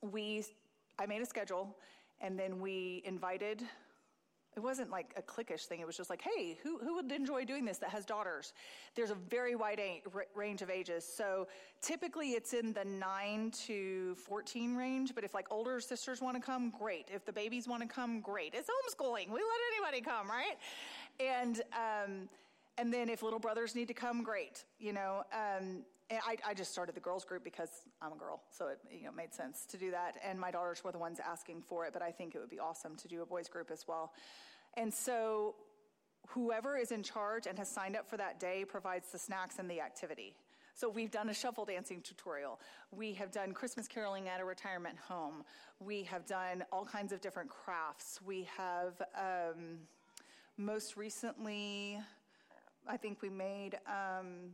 [0.02, 0.44] we,
[0.98, 1.78] I made a schedule,
[2.20, 3.62] and then we invited
[4.56, 5.82] it wasn't like a cliquish thing.
[5.82, 8.54] It was just like, hey, who, who would enjoy doing this that has daughters?
[8.96, 10.02] There's a very wide a-
[10.34, 11.06] range of ages.
[11.06, 11.48] So
[11.82, 16.42] typically it's in the 9 to 14 range, but if like older sisters want to
[16.42, 17.10] come, great.
[17.14, 18.54] If the babies want to come, great.
[18.54, 19.28] It's homeschooling.
[19.28, 20.58] We let anybody come, right?
[21.20, 22.30] And, um,
[22.78, 24.64] and then if little brothers need to come, great.
[24.80, 27.70] You know, um, and I, I, just started the girls group because
[28.02, 30.16] I'm a girl, so it you know made sense to do that.
[30.24, 32.60] And my daughters were the ones asking for it, but I think it would be
[32.60, 34.14] awesome to do a boys group as well.
[34.78, 35.56] And so,
[36.30, 39.70] whoever is in charge and has signed up for that day provides the snacks and
[39.70, 40.36] the activity.
[40.78, 42.60] So we've done a shuffle dancing tutorial.
[42.92, 45.46] We have done Christmas caroling at a retirement home.
[45.80, 48.20] We have done all kinds of different crafts.
[48.26, 49.78] We have um,
[50.58, 51.98] most recently,
[52.86, 54.52] I think we made um,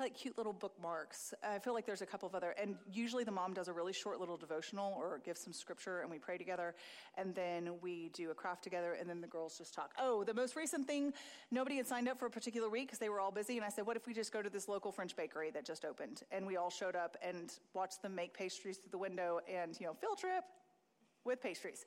[0.00, 1.34] like cute little bookmarks.
[1.46, 3.92] I feel like there's a couple of other, and usually the mom does a really
[3.92, 6.74] short little devotional or gives some scripture and we pray together,
[7.16, 9.92] and then we do a craft together, and then the girls just talk.
[10.00, 11.12] Oh, the most recent thing,
[11.50, 13.68] nobody had signed up for a particular week because they were all busy, and I
[13.68, 16.22] said, what if we just go to this local French bakery that just opened?
[16.30, 19.86] And we all showed up and watched them make pastries through the window, and you
[19.86, 20.44] know, field trip,
[21.24, 21.84] with pastries.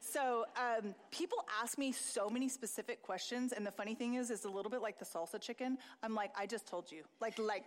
[0.00, 4.44] So um, people ask me so many specific questions, and the funny thing is, it's
[4.44, 5.78] a little bit like the salsa chicken.
[6.02, 7.66] I'm like, I just told you, like, like,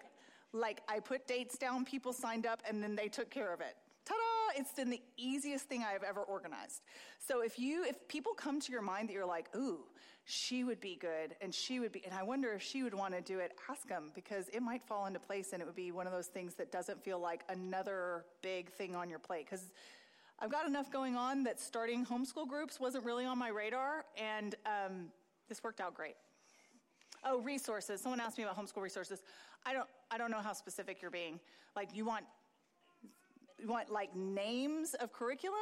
[0.53, 3.75] like I put dates down, people signed up, and then they took care of it.
[4.05, 4.59] Ta-da!
[4.59, 6.81] It's been the easiest thing I've ever organized.
[7.19, 9.79] So if you, if people come to your mind that you're like, ooh,
[10.25, 13.15] she would be good, and she would be, and I wonder if she would want
[13.15, 15.91] to do it, ask them because it might fall into place, and it would be
[15.91, 19.71] one of those things that doesn't feel like another big thing on your plate because
[20.41, 24.55] I've got enough going on that starting homeschool groups wasn't really on my radar, and
[24.65, 25.07] um,
[25.49, 26.15] this worked out great.
[27.25, 27.99] Oh, resources.
[27.99, 29.21] Someone asked me about homeschool resources.
[29.65, 31.41] I don't, I don't know how specific you're being.
[31.75, 32.23] Like, you want,
[33.59, 35.57] you want like names of curriculum?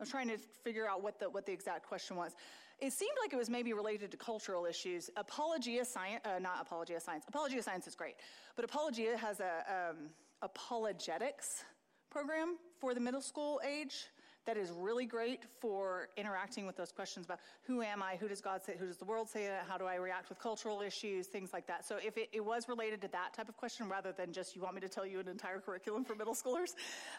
[0.00, 2.32] I'm trying to figure out what the, what the exact question was.
[2.80, 5.10] It seemed like it was maybe related to cultural issues.
[5.18, 7.24] Apologia science, uh, not apologia science.
[7.28, 8.14] Apologia science is great,
[8.56, 9.96] but apologia has a um,
[10.40, 11.64] apologetics
[12.12, 14.08] program for the middle school age
[14.44, 18.40] that is really great for interacting with those questions about who am I, who does
[18.40, 21.52] God say, who does the world say, how do I react with cultural issues, things
[21.52, 21.86] like that.
[21.86, 24.62] So if it, it was related to that type of question rather than just you
[24.62, 26.74] want me to tell you an entire curriculum for middle schoolers,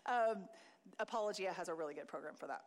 [0.06, 0.44] um,
[1.00, 2.62] Apologia has a really good program for that.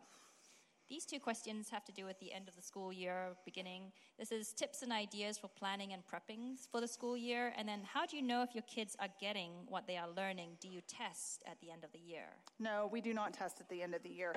[0.89, 3.91] These two questions have to do with the end of the school year beginning.
[4.21, 7.53] This is tips and ideas for planning and prepping for the school year.
[7.59, 10.51] And then, how do you know if your kids are getting what they are learning?
[10.61, 12.29] Do you test at the end of the year?
[12.61, 14.37] No, we do not test at the end of the year.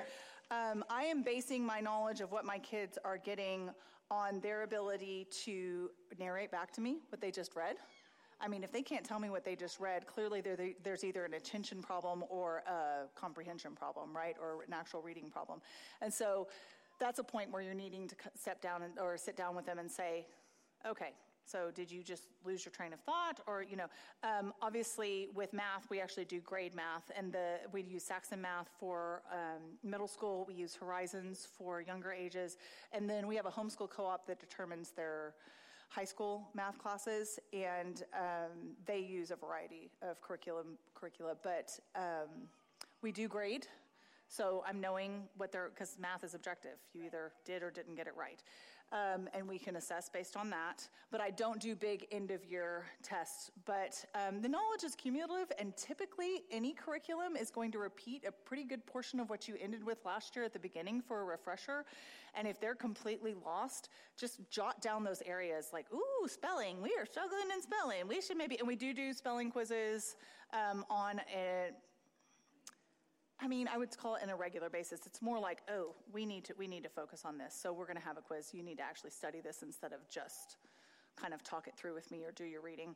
[0.50, 3.70] Um, I am basing my knowledge of what my kids are getting
[4.10, 5.88] on their ability to
[6.18, 7.76] narrate back to me what they just read.
[8.40, 10.42] I mean, if they can't tell me what they just read, clearly
[10.82, 14.36] there's either an attention problem or a comprehension problem, right?
[14.40, 15.60] Or an actual reading problem.
[16.00, 16.48] And so
[16.98, 19.78] that's a point where you're needing to step down and, or sit down with them
[19.78, 20.26] and say,
[20.86, 21.12] okay,
[21.44, 23.40] so did you just lose your train of thought?
[23.46, 23.86] Or, you know,
[24.22, 28.68] um, obviously with math, we actually do grade math and the, we use Saxon math
[28.78, 30.44] for um, middle school.
[30.46, 32.56] We use Horizons for younger ages.
[32.92, 35.34] And then we have a homeschool co-op that determines their,
[35.90, 41.34] high school math classes, and um, they use a variety of curriculum curricula.
[41.42, 42.48] But um,
[43.02, 43.66] we do grade,
[44.28, 46.78] so I'm knowing what they're because math is objective.
[46.94, 48.42] You either did or didn't get it right
[48.92, 50.86] um, and we can assess based on that.
[51.10, 53.50] But I don't do big end of year tests.
[53.64, 58.32] But um, the knowledge is cumulative, and typically any curriculum is going to repeat a
[58.32, 61.24] pretty good portion of what you ended with last year at the beginning for a
[61.24, 61.84] refresher.
[62.34, 67.06] And if they're completely lost, just jot down those areas like, ooh, spelling, we are
[67.06, 68.08] struggling in spelling.
[68.08, 70.16] We should maybe, and we do do spelling quizzes
[70.52, 71.70] um, on a
[73.42, 75.00] I mean, I would call it on a regular basis.
[75.06, 77.54] It's more like, oh, we need to we need to focus on this.
[77.54, 78.50] So we're going to have a quiz.
[78.52, 80.56] You need to actually study this instead of just
[81.16, 82.94] kind of talk it through with me or do your reading.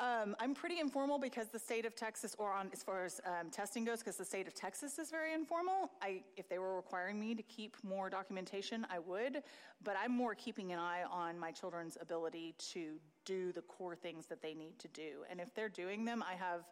[0.00, 3.50] Um, I'm pretty informal because the state of Texas, or on as far as um,
[3.50, 5.90] testing goes, because the state of Texas is very informal.
[6.00, 9.42] I, if they were requiring me to keep more documentation, I would.
[9.82, 14.26] But I'm more keeping an eye on my children's ability to do the core things
[14.26, 15.24] that they need to do.
[15.28, 16.68] And if they're doing them, I have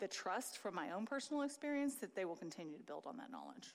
[0.00, 3.30] the trust from my own personal experience that they will continue to build on that
[3.30, 3.74] knowledge.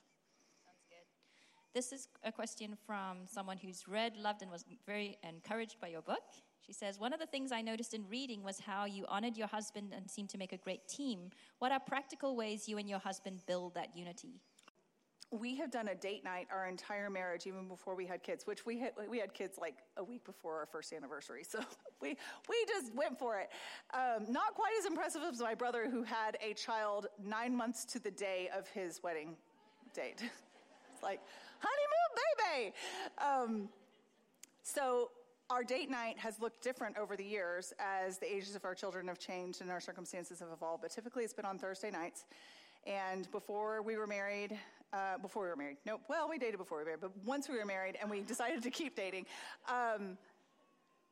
[1.74, 6.00] This is a question from someone who's read, loved, and was very encouraged by your
[6.00, 6.22] book.
[6.66, 9.46] She says, One of the things I noticed in reading was how you honored your
[9.46, 11.30] husband and seemed to make a great team.
[11.58, 14.40] What are practical ways you and your husband build that unity?
[15.30, 18.64] We have done a date night our entire marriage, even before we had kids, which
[18.64, 21.42] we had, we had kids like a week before our first anniversary.
[21.42, 21.60] So
[22.00, 22.16] we,
[22.48, 23.50] we just went for it.
[23.92, 27.98] Um, not quite as impressive as my brother, who had a child nine months to
[27.98, 29.36] the day of his wedding
[29.94, 30.22] date.
[30.92, 31.20] it's like,
[31.58, 31.96] honeymoon
[32.36, 32.72] baby.
[33.18, 33.68] Um,
[34.62, 35.10] so
[35.50, 39.08] our date night has looked different over the years as the ages of our children
[39.08, 40.82] have changed and our circumstances have evolved.
[40.82, 42.24] But typically it's been on Thursday nights.
[42.86, 44.58] And before we were married,
[44.96, 45.76] uh, before we were married.
[45.84, 48.20] No, well, we dated before we were married, but once we were married and we
[48.34, 49.26] decided to keep dating,
[49.68, 50.16] um,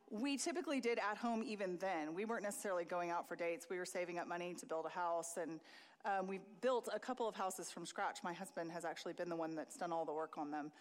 [0.09, 2.13] we typically did at home even then.
[2.13, 3.67] We weren't necessarily going out for dates.
[3.69, 5.59] We were saving up money to build a house, and
[6.05, 8.19] um, we built a couple of houses from scratch.
[8.23, 10.71] My husband has actually been the one that's done all the work on them.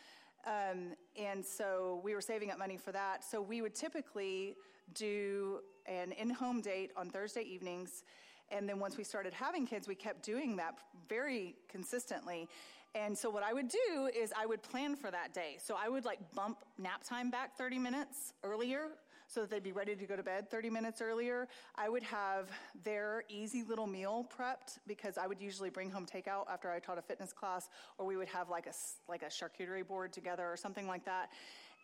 [0.47, 3.25] Um, and so we were saving up money for that.
[3.25, 4.57] So we would typically
[4.93, 8.05] do an in home date on Thursday evenings.
[8.51, 10.75] And then once we started having kids, we kept doing that
[11.09, 12.47] very consistently.
[12.95, 15.57] And so what I would do is I would plan for that day.
[15.59, 18.91] So I would like bump nap time back 30 minutes earlier
[19.27, 21.49] so that they'd be ready to go to bed 30 minutes earlier.
[21.75, 22.51] I would have
[22.85, 26.99] their easy little meal prepped because I would usually bring home takeout after I taught
[26.99, 27.69] a fitness class,
[27.99, 28.73] or we would have like a
[29.09, 31.31] like a charcuterie board together or something like that.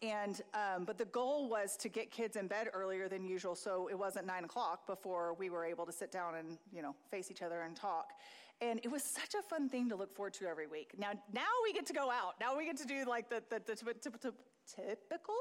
[0.02, 3.88] And um, but the goal was to get kids in bed earlier than usual, so
[3.90, 7.30] it wasn't nine o'clock before we were able to sit down and you know face
[7.30, 8.12] each other and talk.
[8.60, 10.92] And it was such a fun thing to look forward to every week.
[10.98, 12.34] Now, now we get to go out.
[12.40, 14.34] Now we get to do like the, the, the,
[14.76, 15.34] typical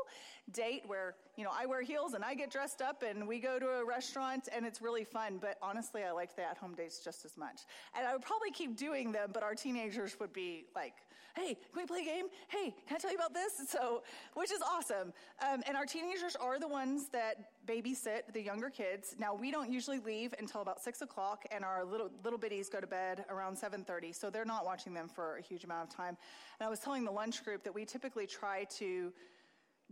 [0.51, 3.59] date where, you know, I wear heels and I get dressed up and we go
[3.59, 5.37] to a restaurant and it's really fun.
[5.39, 7.61] But honestly, I liked the at home dates just as much.
[7.95, 10.93] And I would probably keep doing them, but our teenagers would be like,
[11.35, 12.25] hey, can we play a game?
[12.47, 13.53] Hey, can I tell you about this?
[13.69, 14.01] So,
[14.33, 15.13] which is awesome.
[15.47, 19.15] Um, and our teenagers are the ones that babysit the younger kids.
[19.19, 22.79] Now, we don't usually leave until about six o'clock, and our little little biddies go
[22.79, 24.11] to bed around seven thirty.
[24.11, 26.17] So they're not watching them for a huge amount of time.
[26.59, 29.13] And I was telling the lunch group that we typically try to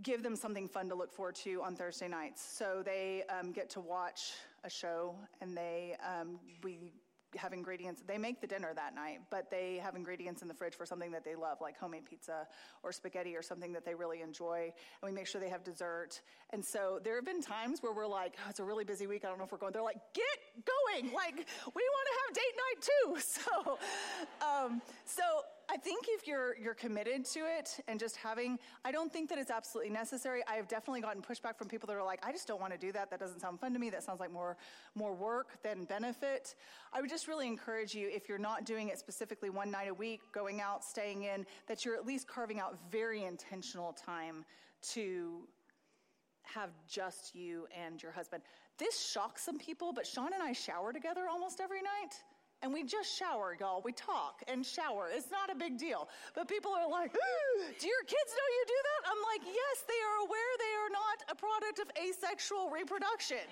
[0.04, 2.42] give them something fun to look forward to on Thursday nights.
[2.42, 4.34] So they um, get to watch
[4.64, 6.94] a show, and they um, we
[7.36, 8.04] have ingredients.
[8.08, 11.12] They make the dinner that night, but they have ingredients in the fridge for something
[11.12, 12.48] that they love, like homemade pizza
[12.84, 14.72] or spaghetti or something that they really enjoy.
[15.02, 16.22] And we make sure they have dessert.
[16.52, 19.26] And so there have been times where we're like, oh, it's a really busy week.
[19.26, 19.74] I don't know if we're going.
[19.74, 21.14] They're like, get going.
[21.14, 23.18] Like, we want to have date night too.
[23.38, 23.78] So,
[24.42, 25.24] um, so
[25.70, 29.38] I think if you're you're committed to it and just having, I don't think that
[29.38, 30.42] it's absolutely necessary.
[30.48, 32.80] I have definitely gotten pushback from people that are like, I just don't want to
[32.80, 33.10] do that.
[33.12, 33.90] That doesn't sound fun to me.
[33.90, 34.56] That sounds like more
[34.96, 36.56] more work than benefit.
[36.94, 39.94] I would just really encourage you, if you're not doing it specifically one night a
[39.94, 44.46] week, going out, staying in, that you're at least carving out very intentional time
[44.94, 45.42] to
[46.44, 48.42] have just you and your husband.
[48.78, 52.14] This shocks some people, but Sean and I shower together almost every night
[52.64, 53.82] and we just shower, y'all.
[53.86, 55.10] We talk and shower.
[55.14, 56.10] It's not a big deal.
[56.34, 59.12] But people are like, do your kids know you do that?
[59.12, 63.46] I'm like, yes, they are aware they are not a product of asexual reproduction.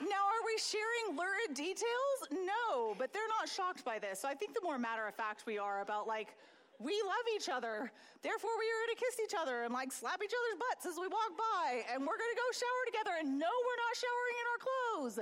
[0.00, 2.18] now, are we sharing lurid details?
[2.32, 4.20] No, but they're not shocked by this.
[4.20, 6.34] So I think the more matter of fact we are about, like,
[6.80, 7.92] we love each other.
[8.22, 11.06] Therefore, we are to kiss each other and like slap each other's butts as we
[11.06, 11.86] walk by.
[11.92, 13.14] And we're to go shower together.
[13.20, 15.16] And no, we're not showering in our clothes.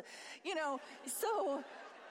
[0.45, 1.63] You know, so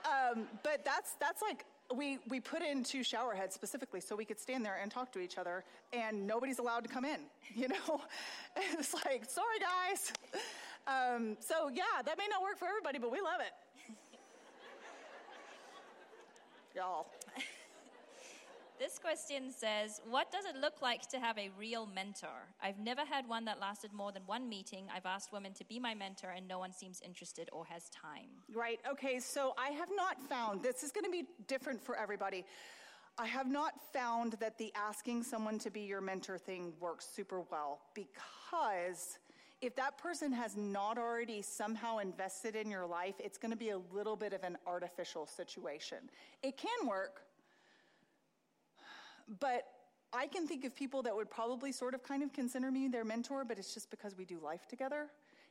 [0.06, 4.26] um, but that's that's like we we put in two shower heads specifically so we
[4.26, 7.20] could stand there and talk to each other, and nobody's allowed to come in.
[7.54, 8.02] You know,
[8.56, 10.14] it's like sorry guys.
[10.88, 13.54] Um, so yeah, that may not work for everybody, but we love it.
[16.76, 17.08] Y'all.
[18.82, 22.49] This question says, What does it look like to have a real mentor?
[22.63, 24.88] I've never had one that lasted more than one meeting.
[24.91, 28.29] I've asked women to be my mentor, and no one seems interested or has time.
[28.51, 28.79] Right.
[28.89, 29.19] Okay.
[29.19, 32.43] So I have not found, this is going to be different for everybody.
[33.19, 37.41] I have not found that the asking someone to be your mentor thing works super
[37.51, 39.19] well because
[39.61, 43.69] if that person has not already somehow invested in your life, it's going to be
[43.69, 46.09] a little bit of an artificial situation.
[46.41, 47.21] It can work,
[49.39, 49.65] but
[50.13, 53.05] I can think of people that would probably sort of kind of consider me their
[53.05, 55.07] mentor, but it's just because we do life together.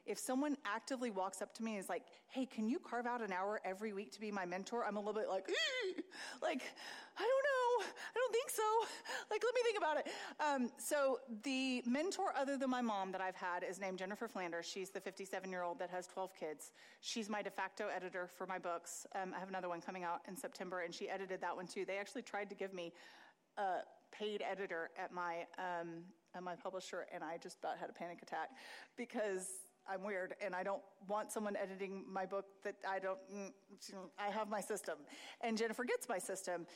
[0.06, 3.22] If someone actively walks up to me and is like, hey, can you carve out
[3.22, 4.84] an hour every week to be my mentor?
[4.84, 5.48] I'm a little bit like,
[6.42, 6.62] like,
[7.16, 7.86] I don't know.
[8.14, 8.62] I don't think so.
[9.30, 10.06] Like, let me think about it.
[10.40, 14.66] Um, so the mentor other than my mom that I've had is named Jennifer Flanders.
[14.66, 16.72] She's the 57 year old that has 12 kids.
[17.00, 19.06] She's my de facto editor for my books.
[19.14, 21.84] Um, I have another one coming out in September, and she edited that one too.
[21.84, 22.92] They actually tried to give me
[24.12, 26.04] paid editor at my um,
[26.34, 28.50] at my publisher, and I just about had a panic attack
[28.96, 29.48] because
[29.90, 33.18] I'm weird and I don't want someone editing my book that I don't.
[34.18, 34.98] I have my system,
[35.40, 36.66] and Jennifer gets my system.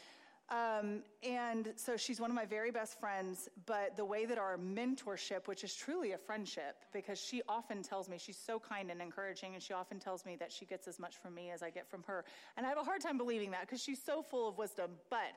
[0.51, 4.59] Um, and so she's one of my very best friends, but the way that our
[4.59, 9.01] mentorship, which is truly a friendship, because she often tells me, she's so kind and
[9.01, 11.71] encouraging, and she often tells me that she gets as much from me as I
[11.71, 12.27] get from her.
[12.59, 15.33] And I have a hard time believing that because she's so full of wisdom, but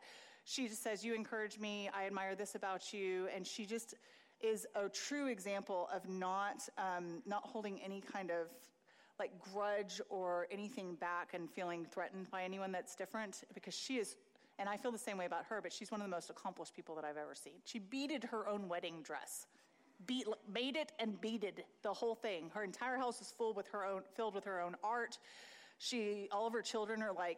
[0.48, 3.95] she just says, You encourage me, I admire this about you, and she just
[4.39, 8.48] is a true example of not, um, not holding any kind of
[9.20, 14.16] like grudge or anything back and feeling threatened by anyone that's different because she is
[14.60, 16.76] and I feel the same way about her, but she's one of the most accomplished
[16.76, 17.54] people that I've ever seen.
[17.64, 19.45] She beaded her own wedding dress.
[20.08, 22.50] Beat, made it and beaded the whole thing.
[22.54, 25.20] Her entire house is full with her own, filled with her own art.
[25.78, 27.38] She, all of her children are like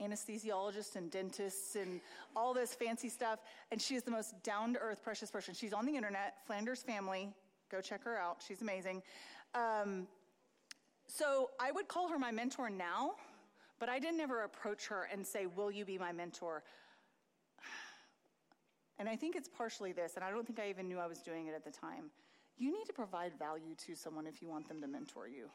[0.00, 2.00] anesthesiologists and dentists and
[2.36, 3.40] all this fancy stuff.
[3.70, 5.54] And she is the most down to earth, precious person.
[5.54, 7.30] She's on the internet, Flanders Family.
[7.70, 8.42] Go check her out.
[8.46, 9.02] She's amazing.
[9.54, 10.06] Um,
[11.06, 13.14] so I would call her my mentor now
[13.78, 16.62] but I didn't ever approach her and say, Will you be my mentor?
[18.98, 21.20] And I think it's partially this, and I don't think I even knew I was
[21.20, 22.10] doing it at the time.
[22.56, 25.48] You need to provide value to someone if you want them to mentor you.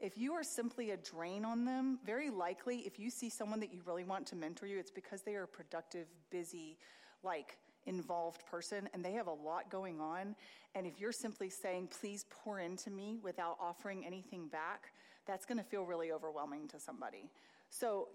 [0.00, 3.72] If you are simply a drain on them, very likely, if you see someone that
[3.72, 6.78] you really want to mentor you, it's because they are a productive, busy,
[7.24, 10.36] like, involved person and they have a lot going on.
[10.74, 14.92] And if you're simply saying, please pour into me without offering anything back,
[15.26, 17.30] that's going to feel really overwhelming to somebody.
[17.70, 18.08] So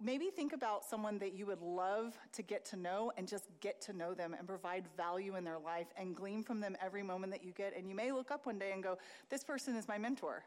[0.00, 3.80] maybe think about someone that you would love to get to know and just get
[3.82, 7.32] to know them and provide value in their life and glean from them every moment
[7.32, 7.76] that you get.
[7.76, 8.98] And you may look up one day and go,
[9.30, 10.44] This person is my mentor.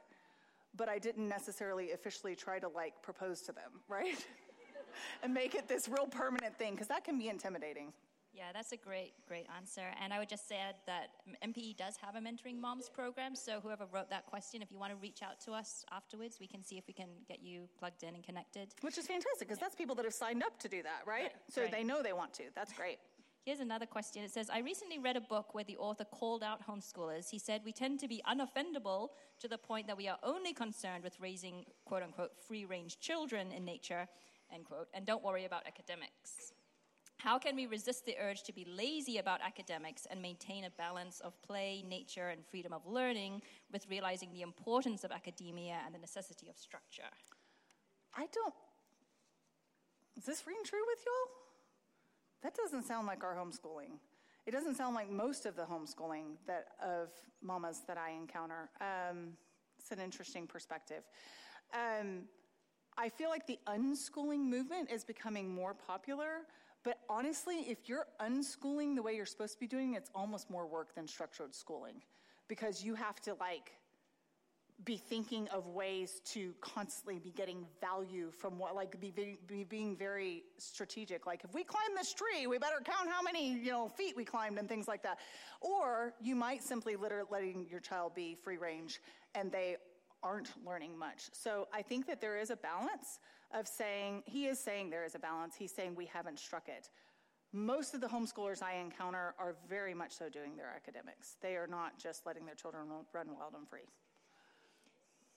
[0.75, 4.25] But I didn't necessarily officially try to like propose to them, right?
[5.23, 7.93] and make it this real permanent thing, because that can be intimidating.
[8.33, 9.91] Yeah, that's a great, great answer.
[10.01, 11.09] And I would just add that
[11.45, 13.35] MPE does have a Mentoring Moms program.
[13.35, 16.47] So whoever wrote that question, if you want to reach out to us afterwards, we
[16.47, 18.73] can see if we can get you plugged in and connected.
[18.81, 21.23] Which is fantastic because that's people that have signed up to do that, right?
[21.23, 21.71] right so right.
[21.71, 22.43] they know they want to.
[22.55, 22.99] That's great.
[23.43, 24.23] Here's another question.
[24.23, 27.31] It says, I recently read a book where the author called out homeschoolers.
[27.31, 31.03] He said, We tend to be unoffendable to the point that we are only concerned
[31.03, 34.07] with raising, quote unquote, free range children in nature,
[34.53, 36.53] end quote, and don't worry about academics.
[37.17, 41.19] How can we resist the urge to be lazy about academics and maintain a balance
[41.19, 45.99] of play, nature, and freedom of learning with realizing the importance of academia and the
[45.99, 47.09] necessity of structure?
[48.15, 48.53] I don't.
[50.15, 51.40] Is this ring true with y'all?
[52.43, 53.99] That doesn't sound like our homeschooling.
[54.45, 57.09] It doesn't sound like most of the homeschooling that of
[57.43, 58.69] mamas that I encounter.
[58.79, 59.33] Um,
[59.77, 61.03] it's an interesting perspective.
[61.73, 62.23] Um,
[62.97, 66.47] I feel like the unschooling movement is becoming more popular,
[66.83, 70.67] but honestly, if you're unschooling the way you're supposed to be doing, it's almost more
[70.67, 72.01] work than structured schooling
[72.47, 73.71] because you have to like
[74.85, 79.95] be thinking of ways to constantly be getting value from what like be, be being
[79.95, 83.89] very strategic like if we climb this tree we better count how many you know
[83.89, 85.19] feet we climbed and things like that
[85.61, 89.01] or you might simply literally letting your child be free range
[89.35, 89.75] and they
[90.23, 93.19] aren't learning much so i think that there is a balance
[93.53, 95.55] of saying, he is saying there is a balance.
[95.55, 96.89] He's saying we haven't struck it.
[97.53, 101.35] Most of the homeschoolers I encounter are very much so doing their academics.
[101.41, 103.89] They are not just letting their children run wild and free.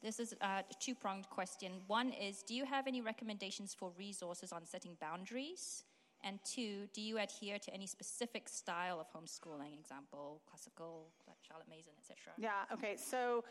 [0.04, 1.72] This is a two pronged question.
[1.86, 5.84] One is Do you have any recommendations for resources on setting boundaries?
[6.22, 11.68] And two, do you adhere to any specific style of homeschooling, example, classical, like Charlotte
[11.70, 12.34] Mason, etc.?
[12.36, 12.96] Yeah, okay.
[12.98, 13.44] So,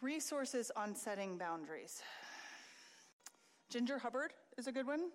[0.00, 2.02] resources on setting boundaries.
[3.70, 5.10] Ginger Hubbard is a good one.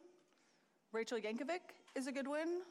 [0.92, 2.62] Rachel Jankovic is a good one.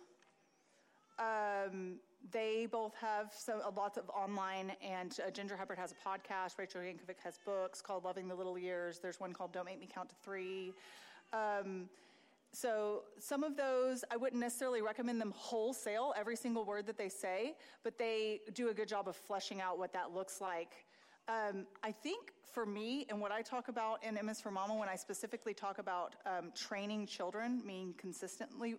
[1.18, 1.96] Um,
[2.30, 6.58] they both have some, lots of online, and uh, Ginger Hubbard has a podcast.
[6.58, 8.98] Rachel Jankovic has books called Loving the Little Years.
[8.98, 10.72] There's one called Don't Make Me Count to Three.
[11.32, 11.88] Um,
[12.52, 17.08] so some of those, I wouldn't necessarily recommend them wholesale, every single word that they
[17.08, 17.54] say,
[17.84, 20.86] but they do a good job of fleshing out what that looks like
[21.28, 24.74] um, I think for me, and what I talk about in M is for Mama,
[24.74, 28.76] when I specifically talk about um, training children, meaning consistently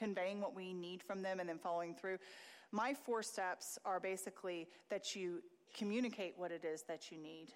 [0.00, 2.18] conveying what we need from them and then following through,
[2.72, 5.42] my four steps are basically that you
[5.76, 7.48] communicate what it is that you need,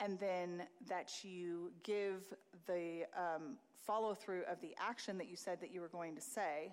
[0.00, 2.22] and then that you give
[2.66, 3.56] the um,
[3.86, 6.72] follow through of the action that you said that you were going to say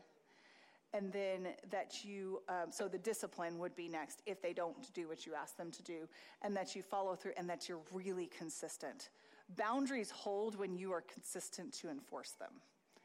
[0.93, 5.07] and then that you, um, so the discipline would be next if they don't do
[5.07, 6.07] what you ask them to do,
[6.41, 9.09] and that you follow through and that you're really consistent.
[9.57, 12.51] Boundaries hold when you are consistent to enforce them.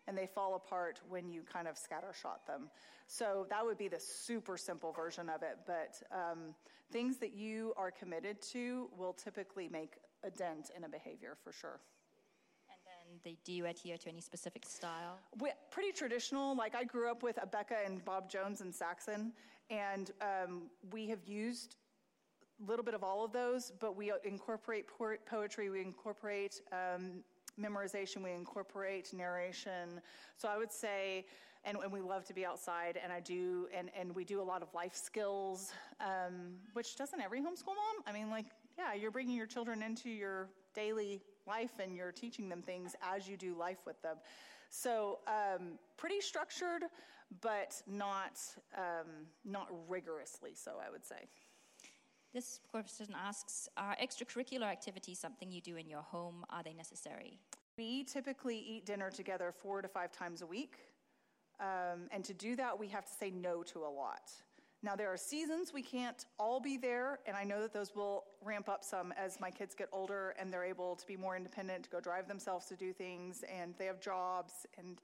[0.09, 2.69] And they fall apart when you kind of scattershot them.
[3.07, 5.59] So that would be the super simple version of it.
[5.67, 6.55] But um,
[6.91, 9.95] things that you are committed to will typically make
[10.25, 11.81] a dent in a behavior for sure.
[12.69, 15.19] And then they, do you adhere to any specific style?
[15.39, 16.57] We, pretty traditional.
[16.57, 19.33] Like I grew up with Abeka and Bob Jones and Saxon,
[19.71, 21.77] and um, we have used
[22.63, 24.87] a little bit of all of those, but we incorporate
[25.27, 27.25] poetry, we incorporate um,
[27.61, 30.01] memorization, we incorporate narration.
[30.37, 31.27] So I would say,
[31.65, 34.43] and, and, we love to be outside, and I do, and, and we do a
[34.43, 38.03] lot of life skills, um, which doesn't every homeschool mom?
[38.07, 38.47] I mean, like,
[38.77, 43.29] yeah, you're bringing your children into your daily life and you're teaching them things as
[43.29, 44.17] you do life with them.
[44.71, 46.85] So, um, pretty structured,
[47.41, 48.41] but not,
[48.77, 51.29] um, not rigorously so, I would say.
[52.33, 56.47] This question asks Are extracurricular activities something you do in your home?
[56.49, 57.39] Are they necessary?
[57.77, 60.79] We typically eat dinner together four to five times a week.
[61.61, 64.33] Um, and to do that, we have to say no to a lot.
[64.83, 68.25] Now, there are seasons we can't all be there, and I know that those will
[68.43, 71.85] ramp up some as my kids get older and they're able to be more independent,
[71.85, 75.01] to go drive themselves to do things, and they have jobs and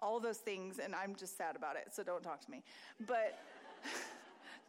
[0.00, 2.64] all those things, and I'm just sad about it, so don't talk to me.
[3.06, 3.38] But.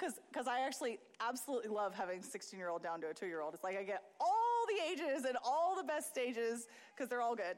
[0.01, 3.53] because I actually absolutely love having 16 year old down to a two year old.
[3.53, 7.35] It's like I get all the ages and all the best stages because they're all
[7.35, 7.57] good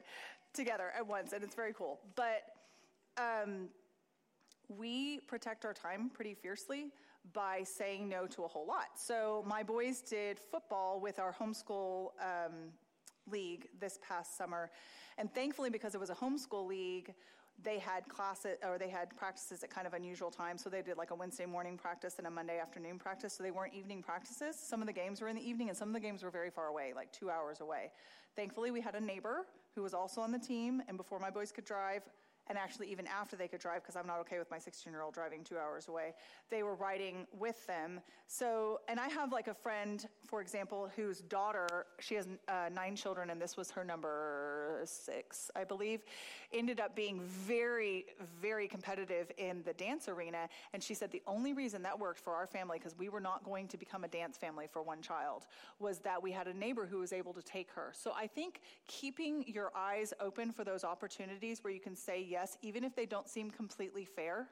[0.52, 2.00] together at once, and it's very cool.
[2.14, 2.42] But
[3.16, 3.68] um,
[4.68, 6.90] we protect our time pretty fiercely
[7.32, 8.88] by saying no to a whole lot.
[8.96, 12.52] So my boys did football with our homeschool um,
[13.30, 14.70] league this past summer,
[15.18, 17.14] and thankfully, because it was a homeschool league,
[17.62, 20.62] they had classes or they had practices at kind of unusual times.
[20.62, 23.34] So they did like a Wednesday morning practice and a Monday afternoon practice.
[23.34, 24.56] So they weren't evening practices.
[24.58, 26.50] Some of the games were in the evening and some of the games were very
[26.50, 27.90] far away, like two hours away.
[28.36, 30.82] Thankfully, we had a neighbor who was also on the team.
[30.88, 32.02] And before my boys could drive,
[32.48, 35.02] and actually even after they could drive because i'm not okay with my 16 year
[35.02, 36.12] old driving two hours away
[36.50, 41.20] they were riding with them so and i have like a friend for example whose
[41.20, 46.00] daughter she has uh, nine children and this was her number six i believe
[46.52, 48.06] ended up being very
[48.40, 50.48] very competitive in the dance arena.
[50.72, 53.44] And she said the only reason that worked for our family because we were not
[53.44, 55.46] going to become a dance family for one child
[55.78, 57.92] was that we had a neighbor who was able to take her.
[57.92, 62.58] So i think keeping your eyes open for those opportunities where you can say yes,
[62.62, 64.48] even if they don't seem completely fair,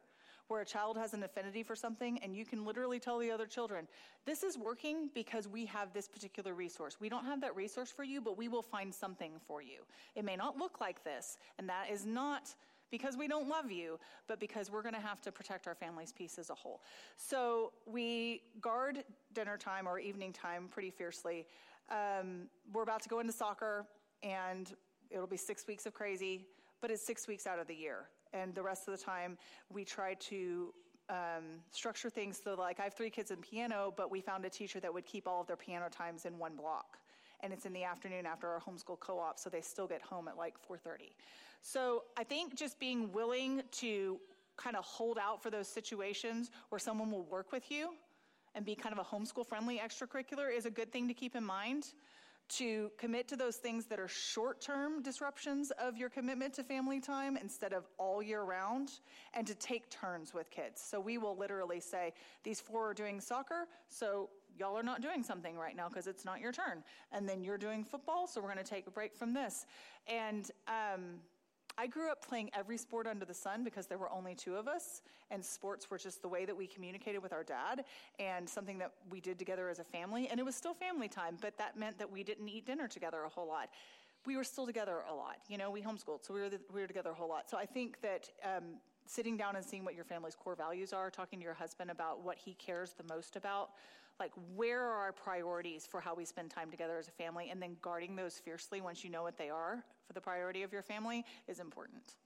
[0.49, 3.47] where a child has an affinity for something and you can literally tell the other
[3.47, 3.87] children,
[4.27, 6.97] this is working because we have this particular resource.
[7.01, 9.81] We don't have that resource for you, but we will find something for you.
[10.15, 12.55] It may not look like this, and that is not
[12.91, 16.13] because we don't love you, but because we're going to have to protect our family's
[16.13, 16.83] peace as a whole.
[17.17, 21.47] So we guard dinner time or evening time pretty fiercely.
[21.91, 23.87] Um, we're about to go into soccer,
[24.23, 24.71] and
[25.11, 26.47] it'll be six weeks of crazy
[26.83, 28.09] but it's six weeks out of the year.
[28.35, 29.39] And the rest of the time,
[29.73, 30.75] we try to
[31.09, 34.51] um, structure things so like I have three kids in piano, but we found a
[34.51, 36.99] teacher that would keep all of their piano times in one block.
[37.41, 40.37] And it's in the afternoon after our homeschool co-op, so they still get home at
[40.37, 41.13] like 4:30.
[41.63, 44.21] So I think just being willing to
[44.57, 47.95] kind of hold out for those situations where someone will work with you
[48.55, 51.45] and be kind of a homeschool friendly extracurricular is a good thing to keep in
[51.45, 51.95] mind
[52.49, 57.01] to commit to those things that are short term disruptions of your commitment to family
[57.01, 58.91] time instead of all year round,
[59.35, 60.81] and to take turns with kids.
[60.81, 62.13] So we will literally say,
[62.45, 64.29] These four are doing soccer, so
[64.59, 66.83] y'all are not doing something right now because it's not your turn.
[67.11, 69.67] And then you're doing football, so we're going to take a break from this.
[70.07, 71.21] And, um,
[71.79, 74.69] I grew up playing every sport under the sun because there were only two of
[74.69, 77.85] us, and sports were just the way that we communicated with our dad
[78.19, 80.29] and something that we did together as a family.
[80.29, 83.23] And it was still family time, but that meant that we didn't eat dinner together
[83.25, 83.71] a whole lot.
[84.27, 85.39] We were still together a lot.
[85.49, 87.51] You know, we homeschooled, so we were, the, we were together a whole lot.
[87.51, 88.65] So I think that um,
[89.07, 92.23] sitting down and seeing what your family's core values are, talking to your husband about
[92.23, 93.71] what he cares the most about,
[94.21, 97.61] like where are our priorities for how we spend time together as a family, and
[97.61, 99.83] then guarding those fiercely once you know what they are
[100.13, 102.17] for the priority of your family is important.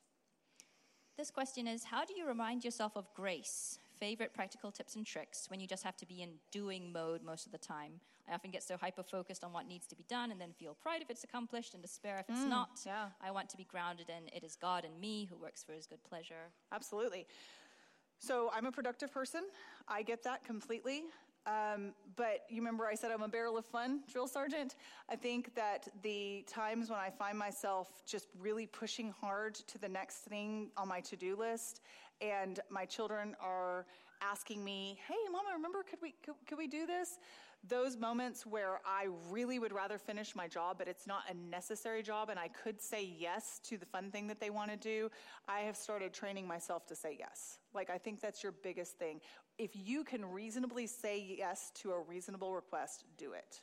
[1.16, 3.78] This question is How do you remind yourself of grace?
[3.98, 7.46] Favorite practical tips and tricks when you just have to be in doing mode most
[7.46, 7.92] of the time?
[8.28, 10.74] I often get so hyper focused on what needs to be done and then feel
[10.74, 12.80] pride if it's accomplished and despair if it's mm, not.
[12.84, 13.06] Yeah.
[13.22, 15.86] I want to be grounded in it is God and me who works for his
[15.86, 16.50] good pleasure.
[16.72, 17.26] Absolutely.
[18.18, 19.44] So I'm a productive person.
[19.88, 21.04] I get that completely.
[21.46, 24.74] Um, but you remember I said I'm a barrel of fun drill sergeant?
[25.08, 29.88] I think that the times when I find myself just really pushing hard to the
[29.88, 31.82] next thing on my to do list,
[32.20, 33.86] and my children are
[34.22, 37.18] asking me, hey, mama, remember, could we, could, could we do this?
[37.68, 42.02] Those moments where I really would rather finish my job, but it's not a necessary
[42.02, 45.10] job, and I could say yes to the fun thing that they want to do,
[45.48, 47.58] I have started training myself to say yes.
[47.74, 49.20] Like, I think that's your biggest thing.
[49.58, 53.62] If you can reasonably say yes to a reasonable request, do it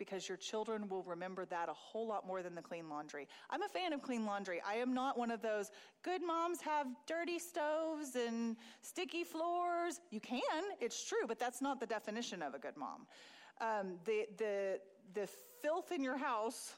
[0.00, 3.28] because your children will remember that a whole lot more than the clean laundry.
[3.50, 4.62] I'm a fan of clean laundry.
[4.66, 5.70] I am not one of those
[6.02, 10.00] good moms have dirty stoves and sticky floors.
[10.10, 10.40] You can,
[10.80, 13.06] it's true, but that's not the definition of a good mom.
[13.60, 14.80] Um, the, the,
[15.14, 15.28] the
[15.62, 16.74] filth in your house,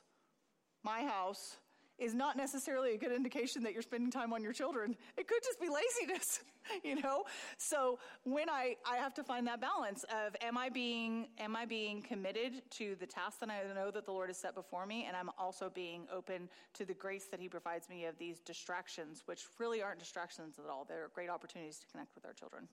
[0.83, 1.57] my house,
[1.99, 4.97] is not necessarily a good indication that you're spending time on your children.
[5.17, 6.41] It could just be laziness,
[6.85, 7.25] you know?
[7.59, 11.65] So when I, I have to find that balance of am I being am I
[11.65, 15.05] being committed to the task that I know that the Lord has set before me,
[15.07, 19.23] and I'm also being open to the grace that He provides me of these distractions,
[19.27, 20.85] which really aren't distractions at all.
[20.89, 22.69] They're great opportunities to connect with our children.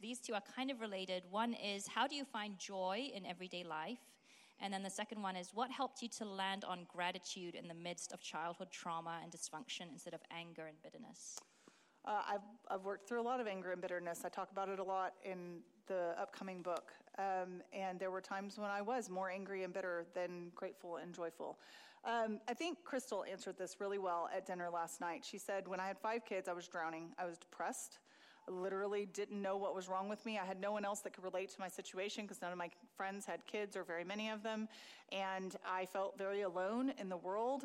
[0.00, 1.24] These two are kind of related.
[1.30, 4.00] One is how do you find joy in everyday life?
[4.60, 7.74] And then the second one is what helped you to land on gratitude in the
[7.74, 11.36] midst of childhood trauma and dysfunction instead of anger and bitterness?
[12.04, 14.22] Uh, I've, I've worked through a lot of anger and bitterness.
[14.24, 16.92] I talk about it a lot in the upcoming book.
[17.18, 21.14] Um, and there were times when I was more angry and bitter than grateful and
[21.14, 21.58] joyful.
[22.04, 25.24] Um, I think Crystal answered this really well at dinner last night.
[25.24, 27.10] She said, When I had five kids, I was drowning.
[27.18, 27.98] I was depressed
[28.48, 30.38] literally didn't know what was wrong with me.
[30.38, 32.70] I had no one else that could relate to my situation because none of my
[32.96, 34.68] friends had kids or very many of them.
[35.10, 37.64] And I felt very alone in the world.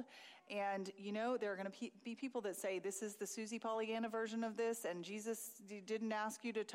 [0.50, 3.60] And, you know, there are going to be people that say, this is the Susie
[3.60, 5.52] Pollyanna version of this, and Jesus
[5.86, 6.66] didn't ask you to.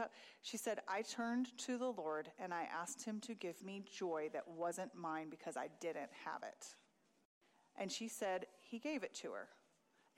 [0.43, 4.29] She said, I turned to the Lord and I asked him to give me joy
[4.35, 6.67] that wasn't mine because I didn't have it.
[7.79, 9.49] And she said, He gave it to her.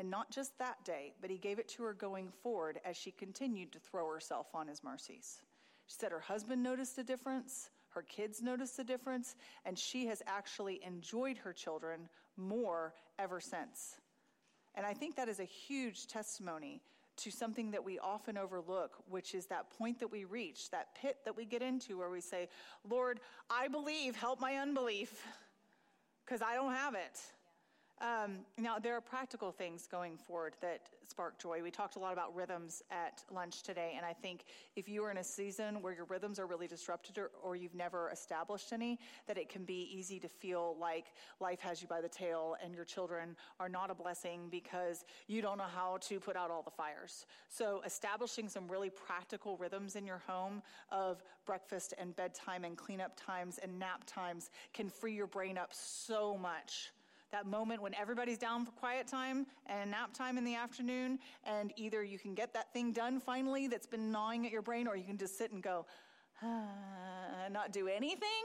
[0.00, 3.12] And not just that day, but he gave it to her going forward as she
[3.12, 5.40] continued to throw herself on his mercies.
[5.86, 10.20] She said her husband noticed a difference, her kids noticed a difference, and she has
[10.26, 13.96] actually enjoyed her children more ever since.
[14.74, 16.82] And I think that is a huge testimony
[17.18, 21.18] to something that we often overlook, which is that point that we reach, that pit
[21.24, 22.48] that we get into where we say,
[22.88, 25.24] Lord, I believe, help my unbelief,
[26.24, 27.20] because I don't have it.
[28.00, 31.62] Um, now, there are practical things going forward that spark joy.
[31.62, 35.12] We talked a lot about rhythms at lunch today, and I think if you are
[35.12, 38.98] in a season where your rhythms are really disrupted or, or, you've never established any,
[39.28, 41.06] that it can be easy to feel like
[41.38, 45.40] life has you by the tail and your children are not a blessing because you
[45.40, 47.26] don't know how to put out all the fires.
[47.48, 53.12] So, establishing some really practical rhythms in your home of breakfast and bedtime and cleanup
[53.16, 56.90] times and nap times can free your brain up so much
[57.34, 61.72] that moment when everybody's down for quiet time and nap time in the afternoon, and
[61.76, 64.96] either you can get that thing done finally that's been gnawing at your brain, or
[64.96, 65.84] you can just sit and go,
[66.42, 68.44] ah, not do anything,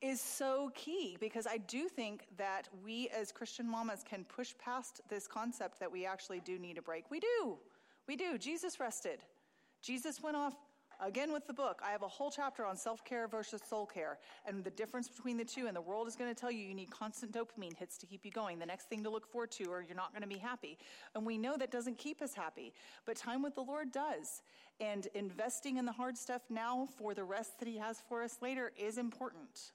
[0.00, 5.00] is so key because I do think that we as Christian mamas can push past
[5.08, 7.10] this concept that we actually do need a break.
[7.10, 7.56] We do.
[8.08, 8.38] We do.
[8.38, 9.20] Jesus rested.
[9.80, 10.54] Jesus went off
[11.00, 14.18] Again, with the book, I have a whole chapter on self care versus soul care
[14.46, 15.66] and the difference between the two.
[15.66, 18.24] And the world is going to tell you you need constant dopamine hits to keep
[18.24, 20.38] you going, the next thing to look forward to, or you're not going to be
[20.38, 20.78] happy.
[21.14, 22.72] And we know that doesn't keep us happy,
[23.06, 24.42] but time with the Lord does.
[24.80, 28.38] And investing in the hard stuff now for the rest that He has for us
[28.40, 29.72] later is important.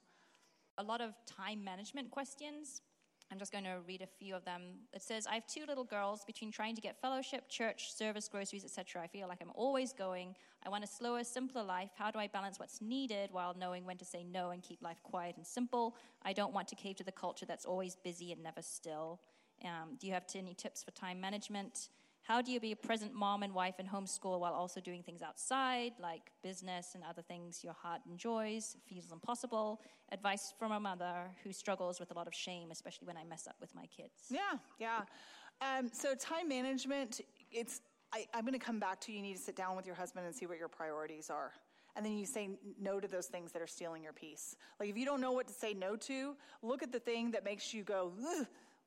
[0.78, 2.82] A lot of time management questions
[3.30, 4.62] I'm just going to read a few of them.
[4.92, 6.24] It says, I have two little girls.
[6.24, 10.34] Between trying to get fellowship, church, service, groceries, etc., I feel like I'm always going.
[10.64, 11.90] I want a slower, simpler life.
[11.96, 15.02] How do I balance what's needed while knowing when to say no and keep life
[15.02, 15.96] quiet and simple?
[16.22, 19.20] I don't want to cave to the culture that's always busy and never still.
[19.64, 21.88] Um, do you have any tips for time management?
[22.22, 25.22] How do you be a present mom and wife and homeschool while also doing things
[25.22, 29.80] outside, like business and other things your heart enjoys, feels impossible?
[30.12, 33.46] Advice from a mother who struggles with a lot of shame, especially when I mess
[33.46, 34.24] up with my kids.
[34.28, 35.00] Yeah, yeah.
[35.62, 37.80] Um, so time management, it's
[38.12, 39.94] I, I'm going to come back to you You need to sit down with your
[39.94, 41.52] husband and see what your priorities are
[41.96, 42.50] and then you say
[42.80, 44.56] no to those things that are stealing your peace.
[44.78, 47.44] Like if you don't know what to say no to, look at the thing that
[47.44, 48.12] makes you go,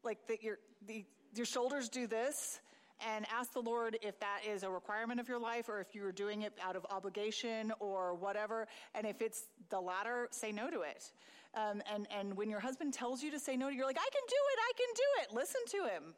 [0.04, 1.06] like that your the,
[1.36, 2.60] your shoulders do this,
[3.06, 6.12] and ask the Lord if that is a requirement of your life or if you're
[6.12, 8.68] doing it out of obligation or whatever.
[8.96, 11.12] And if it's the latter, say no to it.
[11.56, 14.10] Um, and, and when your husband tells you to say no, to you're like, I
[14.12, 15.36] can do it, I can do it.
[15.36, 16.14] Listen to him.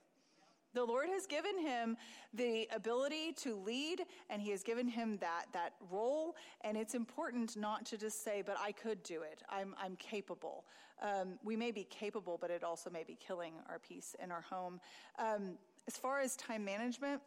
[0.75, 1.95] The Lord has given him
[2.33, 6.35] the ability to lead, and he has given him that, that role.
[6.61, 9.41] And it's important not to just say, but I could do it.
[9.49, 10.65] I'm, I'm capable.
[11.01, 14.41] Um, we may be capable, but it also may be killing our peace in our
[14.41, 14.81] home.
[15.17, 15.53] Um,
[15.87, 17.21] as far as time management,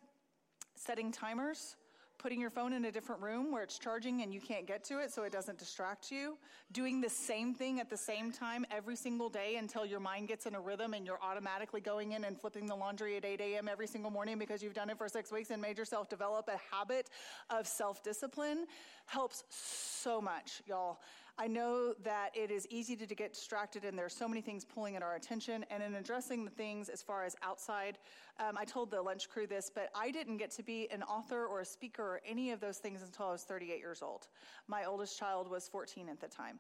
[0.74, 1.76] setting timers,
[2.18, 4.98] putting your phone in a different room where it's charging and you can't get to
[4.98, 6.36] it so it doesn't distract you,
[6.72, 10.46] doing the same thing at the same time every single day until your mind gets
[10.46, 13.68] in a rhythm and you're automatically going in and flipping the laundry at 8 a.m.
[13.68, 16.74] every single morning because you've done it for six weeks and made yourself develop a
[16.74, 17.08] habit
[17.50, 18.66] of self discipline
[19.06, 20.98] helps so much, y'all.
[21.40, 24.40] I know that it is easy to, to, get distracted, and there are so many
[24.40, 25.64] things pulling at our attention.
[25.70, 27.98] And in addressing the things as far as outside,
[28.40, 31.46] um, I told the lunch crew this, but I didn't get to be an author
[31.46, 34.26] or a speaker or any of those things until I was 38 years old.
[34.66, 36.58] My oldest child was 14 at the time.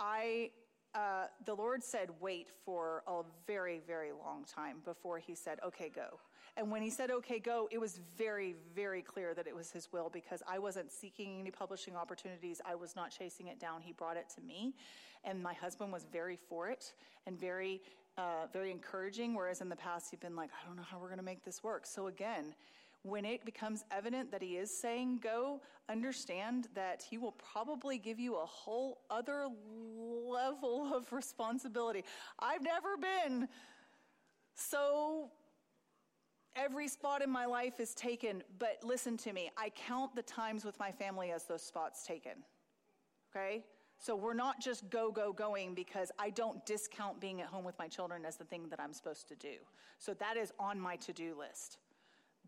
[0.00, 0.50] I
[0.96, 5.90] uh, the Lord said, wait for a very, very long time before He said, okay,
[5.94, 6.18] go.
[6.56, 9.92] And when he said, okay, go, it was very, very clear that it was his
[9.92, 12.62] will because I wasn't seeking any publishing opportunities.
[12.64, 13.82] I was not chasing it down.
[13.82, 14.74] He brought it to me.
[15.22, 16.94] And my husband was very for it
[17.26, 17.82] and very,
[18.16, 19.34] uh, very encouraging.
[19.34, 21.44] Whereas in the past, he'd been like, I don't know how we're going to make
[21.44, 21.84] this work.
[21.84, 22.54] So again,
[23.02, 28.18] when it becomes evident that he is saying go, understand that he will probably give
[28.18, 29.48] you a whole other
[30.26, 32.04] level of responsibility.
[32.38, 33.48] I've never been
[34.54, 35.30] so
[36.56, 39.50] Every spot in my life is taken, but listen to me.
[39.58, 42.32] I count the times with my family as those spots taken.
[43.30, 43.62] Okay?
[43.98, 47.78] So we're not just go, go, going because I don't discount being at home with
[47.78, 49.56] my children as the thing that I'm supposed to do.
[49.98, 51.78] So that is on my to do list.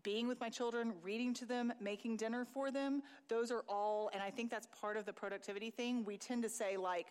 [0.01, 4.23] Being with my children, reading to them, making dinner for them, those are all, and
[4.23, 6.05] I think that's part of the productivity thing.
[6.05, 7.07] We tend to say, like,